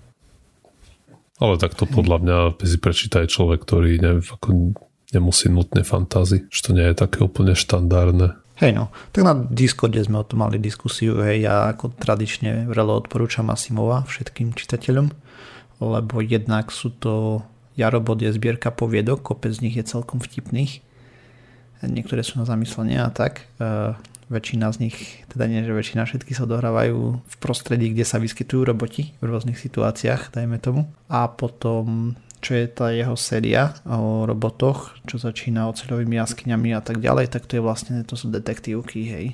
Ale 1.42 1.58
tak 1.58 1.74
to 1.74 1.90
podľa 1.90 2.22
mňa 2.22 2.36
si 2.62 2.78
prečíta 2.78 3.18
aj 3.18 3.34
človek, 3.34 3.66
ktorý 3.66 3.98
neviem, 3.98 4.22
ako 4.22 4.78
nemusí 5.10 5.50
nutne 5.50 5.82
fantázy, 5.82 6.46
že 6.48 6.60
to 6.62 6.70
nie 6.70 6.86
je 6.86 6.94
také 6.94 7.26
úplne 7.26 7.58
štandardné. 7.58 8.38
Hej 8.62 8.78
no, 8.78 8.94
tak 9.10 9.26
na 9.26 9.34
Discorde 9.34 9.98
sme 9.98 10.22
o 10.22 10.28
tom 10.28 10.46
mali 10.46 10.62
diskusiu, 10.62 11.18
hej, 11.26 11.50
ja 11.50 11.74
ako 11.74 11.98
tradične 11.98 12.70
vrelo 12.70 12.94
odporúčam 12.94 13.50
Asimova 13.50 14.06
všetkým 14.06 14.54
čitateľom, 14.54 15.10
lebo 15.82 16.14
jednak 16.22 16.70
sú 16.70 16.94
to 16.94 17.42
Jarobod 17.74 18.22
je 18.22 18.30
zbierka 18.30 18.70
poviedok, 18.70 19.26
kopec 19.26 19.50
z 19.50 19.66
nich 19.66 19.74
je 19.74 19.82
celkom 19.82 20.22
vtipných, 20.22 20.78
niektoré 21.82 22.22
sú 22.22 22.38
na 22.38 22.46
zamyslenie 22.46 23.02
a 23.02 23.10
tak. 23.10 23.50
E, 23.58 23.98
väčšina 24.30 24.70
z 24.72 24.88
nich, 24.88 24.96
teda 25.28 25.44
nie, 25.50 25.66
že 25.66 25.74
väčšina 25.74 26.06
všetky 26.06 26.32
sa 26.32 26.48
dohrávajú 26.48 27.20
v 27.20 27.34
prostredí, 27.42 27.92
kde 27.92 28.06
sa 28.06 28.22
vyskytujú 28.22 28.64
roboti 28.64 29.12
v 29.20 29.28
rôznych 29.28 29.60
situáciách, 29.60 30.32
dajme 30.32 30.56
tomu. 30.56 30.88
A 31.10 31.28
potom 31.28 32.14
čo 32.42 32.58
je 32.58 32.66
tá 32.66 32.90
jeho 32.90 33.14
séria 33.14 33.78
o 33.86 34.26
robotoch, 34.26 34.98
čo 35.06 35.22
začína 35.22 35.70
oceľovými 35.70 36.18
jaskyňami 36.18 36.74
a 36.74 36.82
tak 36.82 36.98
ďalej, 36.98 37.30
tak 37.30 37.46
to 37.46 37.56
je 37.56 37.62
vlastne, 37.62 38.02
to 38.02 38.18
sú 38.18 38.34
detektívky, 38.34 39.06
hej. 39.06 39.26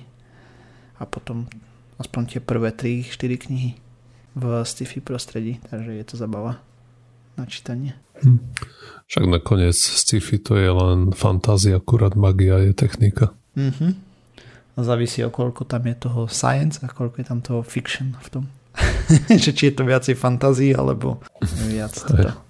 A 1.00 1.08
potom 1.08 1.48
aspoň 1.96 2.36
tie 2.36 2.40
prvé 2.44 2.68
3-4 2.70 3.48
knihy 3.48 3.70
v 4.36 4.44
sci-fi 4.62 5.00
prostredí, 5.00 5.56
takže 5.72 5.96
je 5.96 6.04
to 6.04 6.14
zabava 6.20 6.60
na 7.40 7.48
čítanie. 7.48 7.96
Hm. 8.20 8.44
Však 9.08 9.24
nakoniec 9.24 9.72
sci-fi 9.74 10.36
to 10.36 10.60
je 10.60 10.68
len 10.68 11.16
fantázia, 11.16 11.80
akurát 11.80 12.12
magia 12.12 12.60
je 12.60 12.76
technika. 12.76 13.32
Mhm. 13.56 14.04
A 14.78 14.86
závisí 14.86 15.26
o 15.26 15.32
koľko 15.32 15.66
tam 15.66 15.90
je 15.90 15.96
toho 16.06 16.30
science 16.30 16.78
a 16.84 16.86
koľko 16.86 17.18
je 17.18 17.26
tam 17.26 17.40
toho 17.42 17.66
fiction 17.66 18.14
v 18.22 18.28
tom. 18.30 18.44
že 19.42 19.50
či 19.50 19.72
je 19.72 19.74
to 19.74 19.82
viacej 19.82 20.14
fantázii 20.14 20.70
alebo 20.70 21.18
viac 21.66 21.98
teda 21.98 22.47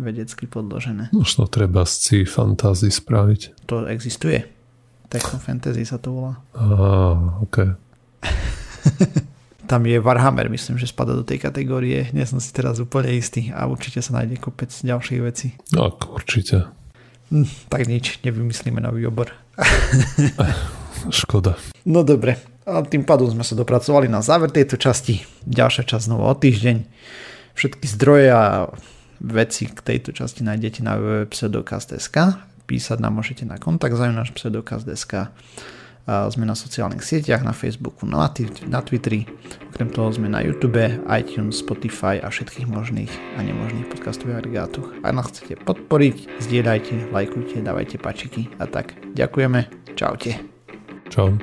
vedecky 0.00 0.48
podložené. 0.48 1.12
Možno 1.12 1.46
treba 1.46 1.84
sci 1.84 2.24
fantasy 2.24 2.88
spraviť. 2.88 3.68
To 3.68 3.86
existuje. 3.86 4.42
Techno 5.10 5.38
fantasy 5.38 5.84
sa 5.84 6.00
to 6.00 6.14
volá. 6.14 6.34
Á, 6.56 6.64
ok. 7.44 7.56
Tam 9.70 9.86
je 9.86 10.02
Warhammer, 10.02 10.50
myslím, 10.50 10.82
že 10.82 10.90
spada 10.90 11.14
do 11.14 11.22
tej 11.22 11.38
kategórie. 11.38 12.10
Nie 12.10 12.26
som 12.26 12.42
si 12.42 12.50
teraz 12.50 12.82
úplne 12.82 13.14
istý 13.14 13.54
a 13.54 13.70
určite 13.70 14.02
sa 14.02 14.18
nájde 14.18 14.42
kopec 14.42 14.72
ďalších 14.72 15.20
vecí. 15.22 15.54
No, 15.70 15.94
určite. 16.10 16.66
Hm, 17.30 17.46
tak 17.70 17.86
nič, 17.86 18.18
nevymyslíme 18.26 18.82
nový 18.82 19.06
obor. 19.06 19.30
Škoda. 21.22 21.54
No 21.86 22.02
dobre, 22.02 22.36
a 22.70 22.84
tým 22.84 23.02
pádom 23.02 23.26
sme 23.26 23.42
sa 23.42 23.58
dopracovali 23.58 24.06
na 24.06 24.22
záver 24.22 24.52
tejto 24.52 24.76
časti. 24.76 25.24
Ďalšia 25.48 25.88
časť 25.88 26.06
znovu 26.06 26.28
o 26.28 26.34
týždeň. 26.36 26.76
Všetky 27.56 27.86
zdroje 27.88 28.28
a 28.30 28.70
veci 29.20 29.68
k 29.68 29.78
tejto 29.78 30.16
časti 30.16 30.42
nájdete 30.42 30.80
na 30.80 30.96
www.pseudokast.sk 30.96 32.16
písať 32.64 32.98
nám 33.02 33.18
môžete 33.18 33.44
na 33.44 33.58
kontakt 33.58 33.94
náš 33.94 34.32
pseudokast.sk 34.32 35.32
sme 36.10 36.44
na 36.48 36.56
sociálnych 36.58 37.04
sieťach, 37.04 37.44
na 37.46 37.54
Facebooku, 37.54 38.02
na, 38.08 38.26
na 38.66 38.80
Twitteri, 38.82 39.30
okrem 39.70 39.88
toho 39.92 40.10
sme 40.10 40.26
na 40.26 40.42
YouTube, 40.42 40.80
iTunes, 41.06 41.62
Spotify 41.62 42.18
a 42.18 42.32
všetkých 42.32 42.66
možných 42.66 43.12
a 43.38 43.44
nemožných 43.44 43.86
podcastových 43.86 44.42
agregátoch. 44.42 44.90
Ak 45.06 45.12
nás 45.14 45.30
chcete 45.30 45.60
podporiť, 45.62 46.42
zdieľajte, 46.42 47.14
lajkujte, 47.14 47.62
dávajte 47.62 47.96
pačiky 48.02 48.50
a 48.58 48.66
tak. 48.66 48.96
Ďakujeme, 49.14 49.94
čaute. 49.94 50.34
Čau. 51.10 51.38